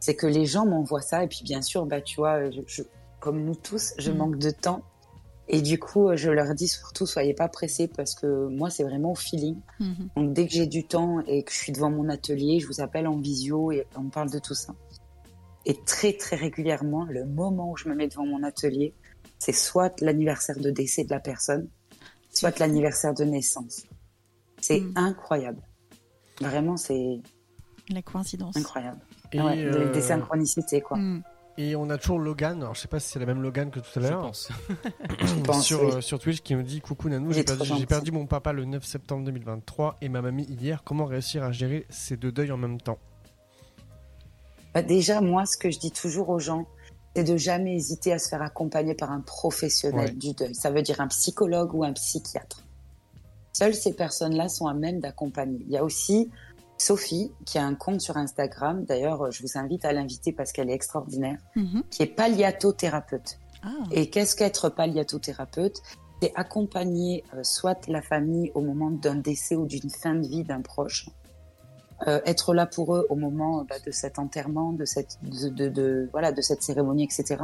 c'est 0.00 0.14
que 0.14 0.26
les 0.26 0.46
gens 0.46 0.66
m'envoient 0.66 1.02
ça. 1.02 1.24
Et 1.24 1.28
puis, 1.28 1.40
bien 1.44 1.62
sûr, 1.62 1.86
bah, 1.86 2.00
tu 2.00 2.16
vois, 2.16 2.50
je, 2.50 2.60
je- 2.66 2.82
comme 3.20 3.44
nous 3.44 3.54
tous, 3.56 3.94
je 3.98 4.10
Mhm. 4.10 4.16
manque 4.18 4.38
de 4.38 4.50
temps. 4.50 4.82
Et 5.50 5.62
du 5.62 5.78
coup, 5.78 6.08
euh, 6.10 6.16
je 6.16 6.30
leur 6.30 6.54
dis 6.54 6.68
surtout, 6.68 7.06
soyez 7.06 7.32
pas 7.32 7.48
pressés 7.48 7.88
parce 7.88 8.14
que 8.14 8.46
moi, 8.48 8.68
c'est 8.68 8.84
vraiment 8.84 9.12
au 9.12 9.14
feeling. 9.14 9.56
Mhm. 9.80 10.08
Donc 10.16 10.32
dès 10.34 10.46
que 10.46 10.52
j'ai 10.52 10.66
du 10.66 10.86
temps 10.86 11.20
et 11.26 11.42
que 11.42 11.50
je 11.50 11.56
suis 11.56 11.72
devant 11.72 11.90
mon 11.90 12.08
atelier, 12.10 12.60
je 12.60 12.66
vous 12.66 12.80
appelle 12.82 13.06
en 13.08 13.16
visio 13.16 13.72
et 13.72 13.86
on 13.96 14.10
parle 14.10 14.30
de 14.30 14.38
tout 14.38 14.54
ça. 14.54 14.74
Et 15.64 15.74
très 15.86 16.12
très 16.12 16.36
régulièrement, 16.36 17.04
le 17.06 17.24
moment 17.24 17.70
où 17.72 17.76
je 17.76 17.88
me 17.88 17.94
mets 17.94 18.08
devant 18.08 18.26
mon 18.26 18.42
atelier, 18.42 18.94
c'est 19.48 19.52
soit 19.54 19.98
l'anniversaire 20.02 20.58
de 20.58 20.70
décès 20.70 21.04
de 21.04 21.10
la 21.10 21.20
personne, 21.20 21.68
soit 22.30 22.58
l'anniversaire 22.58 23.14
de 23.14 23.24
naissance. 23.24 23.86
C'est 24.60 24.80
Mm. 24.80 24.92
incroyable. 24.96 25.62
Vraiment, 26.40 26.76
c'est 26.76 27.20
La 27.88 28.02
coïncidence. 28.02 28.56
incroyable. 28.56 29.00
Et, 29.32 29.40
Ouais, 29.40 29.56
des- 29.56 29.64
euh, 29.64 29.92
Des 29.92 30.02
synchronicités, 30.02 30.80
quoi. 30.82 30.98
Mm. 30.98 31.22
et 31.56 31.74
on 31.76 31.88
a 31.88 31.96
toujours 31.96 32.18
Logan, 32.18 32.60
alors 32.60 32.74
je 32.74 32.80
sais 32.82 32.88
pas 32.88 33.00
si 33.00 33.08
c'est 33.08 33.18
la 33.18 33.24
même 33.26 33.40
Logan 33.42 33.70
que 33.70 33.80
tout 33.80 33.98
à 33.98 34.00
Je 34.02 34.06
l'heure, 34.08 34.20
pense. 34.22 34.48
Je 35.24 35.40
pense, 35.42 35.64
sur, 35.66 35.80
oui. 35.82 35.92
euh, 35.94 36.00
sur 36.02 36.18
Twitch 36.18 36.40
qui 36.42 36.54
me 36.54 36.62
dit 36.62 36.80
Coucou 36.82 37.08
Nanou, 37.08 37.32
j'ai 37.32 37.42
perdu, 37.44 37.86
perdu 37.86 38.12
mon 38.12 38.26
papa 38.26 38.52
le 38.52 38.64
9 38.66 38.84
septembre 38.84 39.24
2023 39.24 39.96
et 40.02 40.08
ma 40.10 40.20
mamie 40.20 40.44
hier. 40.44 40.82
Comment 40.84 41.06
réussir 41.06 41.42
à 41.42 41.52
gérer 41.52 41.86
ces 41.88 42.16
deux 42.18 42.32
deuils 42.32 42.52
en 42.52 42.58
même 42.58 42.80
temps? 42.80 42.98
Bah, 44.74 44.82
déjà, 44.82 45.20
moi, 45.22 45.46
ce 45.46 45.56
que 45.56 45.70
je 45.70 45.78
dis 45.78 45.90
toujours 45.90 46.28
aux 46.28 46.38
gens, 46.38 46.66
c'est 47.18 47.24
de 47.24 47.36
jamais 47.36 47.74
hésiter 47.74 48.12
à 48.12 48.18
se 48.20 48.28
faire 48.28 48.42
accompagner 48.42 48.94
par 48.94 49.10
un 49.10 49.20
professionnel 49.20 50.10
Ouais. 50.10 50.12
du 50.12 50.34
deuil. 50.34 50.54
Ça 50.54 50.70
veut 50.70 50.82
dire 50.82 51.00
un 51.00 51.08
psychologue 51.08 51.74
ou 51.74 51.82
un 51.82 51.92
psychiatre. 51.92 52.62
Seules 53.52 53.74
ces 53.74 53.92
personnes-là 53.92 54.48
sont 54.48 54.68
à 54.68 54.74
même 54.74 55.00
d'accompagner. 55.00 55.58
Il 55.66 55.72
y 55.72 55.76
a 55.76 55.82
aussi 55.82 56.30
Sophie, 56.76 57.32
qui 57.44 57.58
a 57.58 57.64
un 57.64 57.74
compte 57.74 58.00
sur 58.00 58.16
Instagram. 58.16 58.84
D'ailleurs, 58.84 59.32
je 59.32 59.42
vous 59.42 59.58
invite 59.58 59.84
à 59.84 59.92
l'inviter 59.92 60.30
parce 60.32 60.52
qu'elle 60.52 60.70
est 60.70 60.74
extraordinaire, 60.74 61.38
Mhm. 61.56 61.82
qui 61.90 62.04
est 62.04 62.06
palliatothérapeute. 62.06 63.40
Ah. 63.64 63.70
Et 63.90 64.10
qu'est-ce 64.10 64.36
qu'être 64.36 64.68
palliatothérapeute 64.68 65.82
C'est 66.22 66.32
accompagner 66.36 67.24
euh, 67.34 67.42
soit 67.42 67.88
la 67.88 68.00
famille 68.00 68.52
au 68.54 68.60
moment 68.60 68.92
d'un 68.92 69.16
décès 69.16 69.56
ou 69.56 69.66
d'une 69.66 69.90
fin 69.90 70.14
de 70.14 70.24
vie 70.28 70.44
d'un 70.44 70.60
proche, 70.60 71.08
euh, 72.06 72.20
être 72.24 72.54
là 72.54 72.66
pour 72.66 72.94
eux 72.94 73.06
au 73.10 73.16
moment 73.16 73.64
bah, 73.68 73.76
de 73.84 73.90
cet 73.90 74.18
enterrement, 74.18 74.72
de 74.72 74.84
cette, 74.84 75.18
de, 75.22 75.68
de- 75.68 76.08
voilà, 76.12 76.30
de 76.32 76.40
cette 76.40 76.62
cérémonie, 76.62 77.04
etc. 77.04 77.42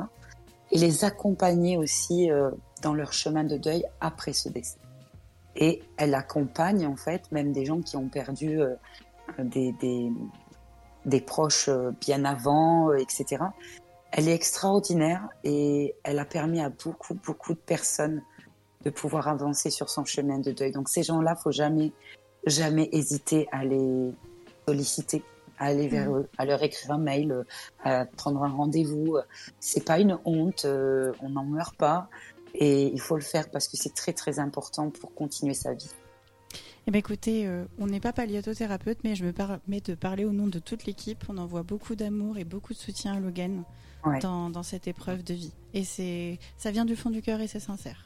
Et 0.71 0.79
les 0.79 1.05
accompagner 1.05 1.77
aussi 1.77 2.31
euh, 2.31 2.51
dans 2.83 2.95
leur 2.95 3.13
chemin 3.13 3.45
de 3.45 3.57
deuil 3.57 3.85
après 4.01 4.33
ce 4.33 4.49
décès. 4.49 4.79
Et 5.57 5.83
elle 5.97 6.15
accompagne 6.15 6.87
en 6.87 6.97
fait 6.97 7.31
même 7.33 7.53
des 7.53 7.65
gens 7.65 7.81
qui 7.81 7.97
ont 7.97 8.09
perdu 8.09 8.61
euh, 8.61 8.75
des, 9.39 9.73
des, 9.81 10.11
des 11.05 11.21
proches 11.21 11.69
euh, 11.69 11.91
bien 12.01 12.25
avant, 12.25 12.91
euh, 12.91 12.97
etc. 12.97 13.45
Elle 14.13 14.29
est 14.29 14.35
extraordinaire 14.35 15.29
et 15.43 15.95
elle 16.05 16.19
a 16.19 16.25
permis 16.25 16.61
à 16.61 16.71
beaucoup, 16.71 17.15
beaucoup 17.27 17.53
de 17.55 17.59
personnes 17.59 18.23
de 18.85 18.91
pouvoir 18.91 19.29
avancer 19.29 19.71
sur 19.71 19.89
son 19.91 20.05
chemin 20.05 20.39
de 20.39 20.53
deuil. 20.53 20.71
Donc 20.73 20.89
ces 20.89 21.03
gens-là, 21.03 21.35
faut 21.37 21.51
jamais, 21.51 21.93
jamais 22.47 22.89
hésiter 22.93 23.49
à 23.51 23.65
les 23.65 24.13
solliciter, 24.67 25.23
à 25.59 25.67
aller 25.67 25.89
vers 25.89 26.15
eux, 26.15 26.29
à 26.39 26.45
leur 26.45 26.63
écrire 26.63 26.93
un 26.93 26.99
mail, 26.99 27.33
euh, 27.33 27.45
à 27.85 28.05
prendre 28.05 28.43
un 28.43 28.49
rendez-vous. 28.51 29.19
C'est 29.61 29.85
pas 29.85 29.99
une 30.01 30.19
honte, 30.25 30.65
euh, 30.65 31.13
on 31.21 31.31
n'en 31.31 31.45
meurt 31.45 31.77
pas 31.77 32.09
et 32.55 32.87
il 32.87 33.01
faut 33.01 33.17
le 33.17 33.23
faire 33.23 33.51
parce 33.51 33.69
que 33.69 33.77
c'est 33.77 33.95
très, 33.95 34.13
très 34.13 34.39
important 34.39 34.91
pour 34.91 35.13
continuer 35.15 35.55
sa 35.55 35.75
vie. 35.75 35.91
Eh 36.87 36.91
ben 36.91 36.99
écoutez, 36.99 37.47
euh, 37.47 37.65
on 37.79 37.87
n'est 37.87 38.01
pas 38.01 38.13
palliatothérapeute, 38.13 38.99
mais 39.05 39.15
je 39.15 39.25
me 39.25 39.33
permets 39.33 39.81
de 39.81 39.95
parler 39.95 40.25
au 40.25 40.33
nom 40.33 40.49
de 40.49 40.59
toute 40.59 40.85
l'équipe. 40.85 41.25
On 41.29 41.39
envoie 41.39 41.63
beaucoup 41.63 41.95
d'amour 41.95 42.37
et 42.37 42.45
beaucoup 42.45 42.75
de 42.75 42.79
soutien 42.79 43.15
à 43.15 43.21
Logan 43.21 43.65
Ouais. 44.07 44.19
dans, 44.19 44.51
dans 44.51 44.63
cette 44.63 44.87
épreuve 44.87 45.25
de 45.25 45.33
vie. 45.33 45.55
Et 45.73 45.83
c'est, 45.83 46.39
ça 46.59 46.71
vient 46.71 46.85
du 46.85 46.95
fond 46.95 47.09
du 47.09 47.23
cœur 47.23 47.41
et 47.41 47.47
c'est 47.47 47.59
sincère. 47.59 48.05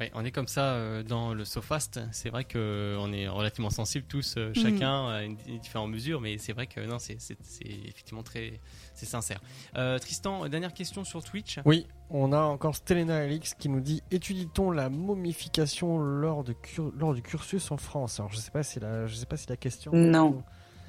Ouais, 0.00 0.10
on 0.14 0.24
est 0.24 0.30
comme 0.30 0.48
ça 0.48 0.72
euh, 0.72 1.02
dans 1.02 1.34
le 1.34 1.44
SoFast. 1.44 2.00
C'est 2.10 2.30
vrai 2.30 2.44
qu'on 2.44 3.12
est 3.12 3.28
relativement 3.28 3.68
sensibles 3.68 4.06
tous, 4.06 4.34
euh, 4.38 4.48
Mhm. 4.48 4.54
chacun 4.54 5.08
à 5.08 5.22
une, 5.24 5.36
une 5.46 5.58
différente 5.58 5.90
mesure, 5.90 6.22
mais 6.22 6.38
c'est 6.38 6.54
vrai 6.54 6.66
que 6.66 6.80
non, 6.80 6.98
c'est 6.98 7.18
effectivement 7.64 8.22
très 8.22 8.60
c'est 8.94 9.04
sincère. 9.04 9.40
Euh, 9.76 9.98
Tristan, 9.98 10.48
dernière 10.48 10.72
question 10.72 11.04
sur 11.04 11.22
Twitch. 11.22 11.58
Oui, 11.66 11.86
on 12.08 12.32
a 12.32 12.40
encore 12.40 12.74
Stelena 12.76 13.18
Alix 13.18 13.52
qui 13.54 13.68
nous 13.68 13.80
dit 13.80 14.02
Étudie-t-on 14.10 14.70
la 14.70 14.88
momification 14.88 15.98
lors, 15.98 16.44
de 16.44 16.54
cur- 16.54 16.92
lors 16.98 17.12
du 17.14 17.20
cursus 17.22 17.70
en 17.70 17.76
France? 17.76 18.20
Alors 18.20 18.32
je 18.32 18.38
sais 18.38 18.50
pas 18.50 18.62
si 18.62 18.80
la, 18.80 19.06
je 19.06 19.14
sais 19.14 19.26
pas 19.26 19.36
si 19.36 19.48
la 19.50 19.56
question. 19.58 19.92
Non. 19.94 20.42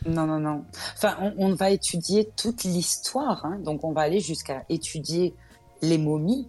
Non, 0.06 0.26
non, 0.26 0.39
non. 0.39 0.65
Enfin, 0.95 1.15
on, 1.21 1.34
on 1.38 1.54
va 1.54 1.69
étudier 1.69 2.28
toute 2.36 2.63
l'histoire. 2.63 3.45
hein. 3.45 3.60
Donc, 3.60 3.84
on 3.84 3.91
va 3.91 4.02
aller 4.02 4.19
jusqu'à 4.19 4.63
étudier 4.67 5.36
les 5.84 6.00
momies 6.00 6.47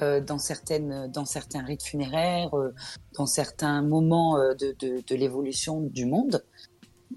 euh, 0.00 0.20
dans, 0.20 0.38
certaines, 0.38 1.10
dans 1.10 1.24
certains 1.24 1.62
rites 1.64 1.82
funéraires, 1.82 2.56
euh, 2.56 2.72
dans 3.14 3.26
certains 3.26 3.82
moments 3.82 4.36
euh, 4.38 4.54
de, 4.54 4.74
de, 4.78 5.02
de 5.06 5.14
l'évolution 5.14 5.80
du 5.80 6.06
monde. 6.06 6.44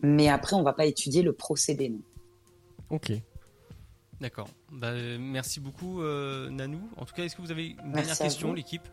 Mais 0.01 0.27
après, 0.29 0.55
on 0.55 0.63
va 0.63 0.73
pas 0.73 0.85
étudier 0.85 1.21
le 1.21 1.33
procédé. 1.33 1.89
Non. 1.89 2.01
Ok. 2.89 3.11
D'accord. 4.19 4.47
Bah, 4.71 4.93
merci 5.19 5.59
beaucoup, 5.59 6.01
euh, 6.01 6.49
Nanou. 6.49 6.81
En 6.97 7.05
tout 7.05 7.13
cas, 7.13 7.23
est-ce 7.23 7.35
que 7.35 7.41
vous 7.41 7.51
avez 7.51 7.67
une 7.67 7.75
dernière 7.77 8.05
Merci 8.05 8.21
à 8.21 8.25
question, 8.25 8.53
l'équipe? 8.53 8.87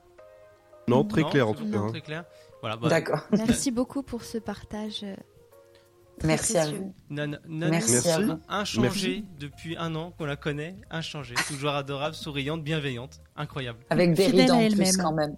Non, 0.88 1.05
très 1.05 1.23
clair 1.25 1.49
en 1.49 1.55
tout 1.55 1.71
cas. 1.71 1.79
hein. 1.79 1.88
Très 1.88 2.01
clair. 2.01 2.25
Voilà. 2.61 2.77
bah, 2.77 2.88
D'accord. 2.88 3.21
Merci 3.33 3.71
beaucoup 3.71 4.03
pour 4.03 4.25
ce 4.25 4.38
partage. 4.38 5.05
Merci 6.25 6.57
à 6.59 6.71
vous. 6.71 6.95
Nan- 7.09 7.39
Nanou, 7.49 7.71
Merci 7.71 7.97
à 8.09 8.19
Merci. 8.19 8.25
vous. 8.25 8.39
inchangée 8.49 9.25
depuis 9.39 9.77
un 9.77 9.95
an 9.95 10.13
qu'on 10.17 10.27
la 10.27 10.37
connaît, 10.37 10.77
inchangée, 10.91 11.35
toujours 11.49 11.71
adorable, 11.71 12.15
souriante, 12.15 12.63
bienveillante, 12.63 13.21
incroyable. 13.37 13.79
Avec 13.91 14.15
des 14.15 14.27
rides 14.27 14.51
à 14.51 14.55
en 14.55 14.61
elle-même. 14.61 14.89
plus 14.89 14.97
quand 14.99 15.13
même. 15.13 15.37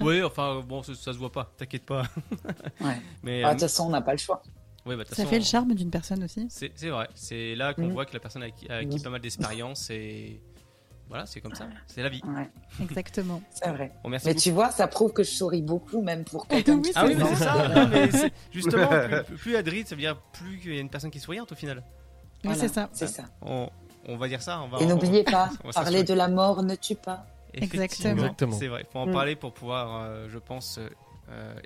oui, 0.00 0.22
enfin 0.24 0.60
bon, 0.66 0.82
ça, 0.82 0.94
ça 0.94 1.12
se 1.12 1.18
voit 1.18 1.32
pas, 1.32 1.52
t'inquiète 1.56 1.84
pas. 1.86 2.02
Ouais. 2.80 3.00
Mais 3.22 3.42
Ah, 3.42 3.48
De 3.48 3.48
euh, 3.48 3.52
toute 3.52 3.60
façon, 3.62 3.86
on 3.86 3.90
n'a 3.90 4.02
pas 4.02 4.12
le 4.12 4.18
choix. 4.18 4.42
ouais, 4.86 4.96
bah, 4.96 5.04
Ça 5.08 5.16
façon, 5.16 5.28
fait 5.28 5.38
le 5.38 5.44
charme 5.44 5.74
d'une 5.74 5.90
personne 5.90 6.22
aussi. 6.24 6.46
C'est 6.50 6.88
vrai, 6.88 7.08
c'est 7.14 7.54
là 7.54 7.72
qu'on 7.74 7.86
Mhm. 7.86 7.92
voit 7.92 8.04
que 8.06 8.12
la 8.12 8.20
personne 8.20 8.42
a 8.42 8.46
acquis, 8.46 8.68
a 8.70 8.76
acquis 8.76 8.96
Mhm. 8.96 9.02
pas 9.02 9.10
mal 9.10 9.20
d'expérience 9.20 9.88
et 9.90 10.40
voilà, 11.08 11.26
c'est 11.26 11.40
comme 11.40 11.54
ça, 11.54 11.66
c'est 11.86 12.02
la 12.02 12.08
vie. 12.08 12.22
Ouais, 12.24 12.48
Exactement. 12.82 13.42
c'est 13.50 13.68
vrai. 13.70 13.92
Bon, 14.02 14.08
merci 14.08 14.26
Mais 14.26 14.32
beaucoup. 14.32 14.42
tu 14.42 14.50
vois, 14.50 14.70
ça 14.70 14.86
prouve 14.88 15.12
que 15.12 15.22
je 15.22 15.30
souris 15.30 15.62
beaucoup, 15.62 16.02
même 16.02 16.24
pour 16.24 16.46
quelqu'un 16.48 16.76
Oui, 16.76 16.82
qui 16.82 16.92
Ah 16.94 17.06
oui, 17.06 17.14
mais 17.16 17.24
c'est 17.26 17.44
ça. 17.44 17.68
non, 17.68 17.88
mais 17.88 18.10
c'est- 18.10 18.32
justement, 18.52 18.88
plus, 18.88 19.36
plus 19.36 19.56
Adrid, 19.56 19.86
ça 19.86 19.94
veut 19.94 20.00
dire 20.00 20.16
plus 20.32 20.58
qu'il 20.58 20.74
y 20.74 20.78
a 20.78 20.80
une 20.80 20.88
personne 20.88 21.10
qui 21.10 21.18
est 21.18 21.20
souriante 21.20 21.52
au 21.52 21.54
final. 21.54 21.78
Oui, 21.78 22.40
Voilà, 22.44 22.58
c'est 22.58 22.68
ça. 22.68 22.88
C'est 22.92 23.06
ça. 23.06 23.24
On, 23.42 23.68
on 24.06 24.16
va 24.16 24.28
dire 24.28 24.42
ça. 24.42 24.60
On 24.62 24.68
va, 24.68 24.78
Et 24.80 24.86
n'oubliez 24.86 25.24
pas, 25.24 25.50
parler 25.74 26.04
de 26.04 26.14
la 26.14 26.28
mort 26.28 26.62
ne 26.62 26.74
tue 26.74 26.96
pas. 26.96 27.26
Exactement. 27.52 28.58
C'est 28.58 28.68
vrai. 28.68 28.84
Il 28.88 28.92
faut 28.92 28.98
en 28.98 29.06
mm. 29.06 29.12
parler 29.12 29.36
pour 29.36 29.52
pouvoir, 29.52 30.28
je 30.28 30.38
pense, 30.38 30.80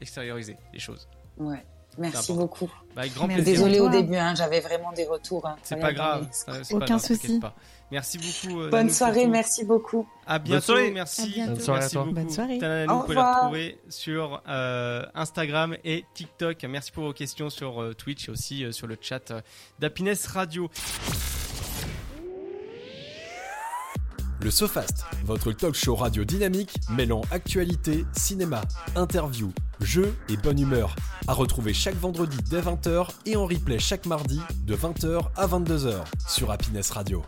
extérioriser 0.01 0.57
les 0.73 0.79
choses. 0.79 1.09
Ouais. 1.39 1.65
Merci 1.99 2.33
beaucoup. 2.33 2.71
Bah, 2.95 3.09
grand 3.09 3.29
Désolée 3.29 3.81
au 3.81 3.89
début, 3.89 4.17
hein, 4.17 4.35
j'avais 4.35 4.61
vraiment 4.61 4.93
des 4.93 5.05
retours. 5.05 5.47
Hein, 5.47 5.57
c'est 5.63 5.77
pas 5.77 5.93
grave. 5.93 6.27
Aucun 6.71 6.99
souci. 6.99 7.41
Merci 7.91 8.19
beaucoup. 8.19 8.61
Euh, 8.61 8.71
Bonne 8.71 8.91
soirée, 8.91 9.27
merci 9.27 9.65
beaucoup. 9.65 10.07
À 10.27 10.39
bientôt, 10.39 10.75
merci. 10.93 11.43
Bonne 11.47 11.59
soirée 11.59 11.81
merci 11.81 11.97
beaucoup. 11.97 12.13
Bonne 12.13 12.31
soirée. 12.31 12.59
vous 12.87 13.03
pouvez 13.03 13.15
la 13.15 13.35
retrouver 13.35 13.79
sur 13.89 14.43
euh, 14.47 15.05
Instagram 15.15 15.77
et 15.85 16.05
TikTok. 16.13 16.63
Merci 16.65 16.93
pour 16.93 17.05
vos 17.05 17.13
questions 17.15 17.49
sur 17.49 17.83
euh, 17.83 17.95
Twitch 17.95 18.29
et 18.29 18.31
aussi 18.31 18.73
sur 18.73 18.87
le 18.87 18.97
chat 19.01 19.33
d'Happiness 19.79 20.27
Radio. 20.27 20.69
Le 24.41 24.53
SoFast, 24.53 25.05
votre 25.25 25.51
talk 25.51 25.75
show 25.75 25.97
radio 25.97 26.25
dynamique 26.25 26.77
mêlant 26.91 27.23
actualité, 27.33 28.05
cinéma, 28.13 28.63
interview, 28.95 29.53
jeux 29.81 30.15
et 30.29 30.37
bonne 30.37 30.61
humeur. 30.61 30.95
À 31.27 31.33
retrouver 31.33 31.75
chaque 31.75 31.97
vendredi 31.97 32.37
dès 32.49 32.61
20h 32.61 33.09
et 33.27 33.35
en 33.35 33.47
replay 33.47 33.81
chaque 33.81 34.07
mardi 34.07 34.41
de 34.65 34.77
20h 34.77 35.23
à 35.37 35.47
22h 35.47 36.05
sur 36.29 36.53
Happiness 36.53 36.91
Radio. 36.91 37.25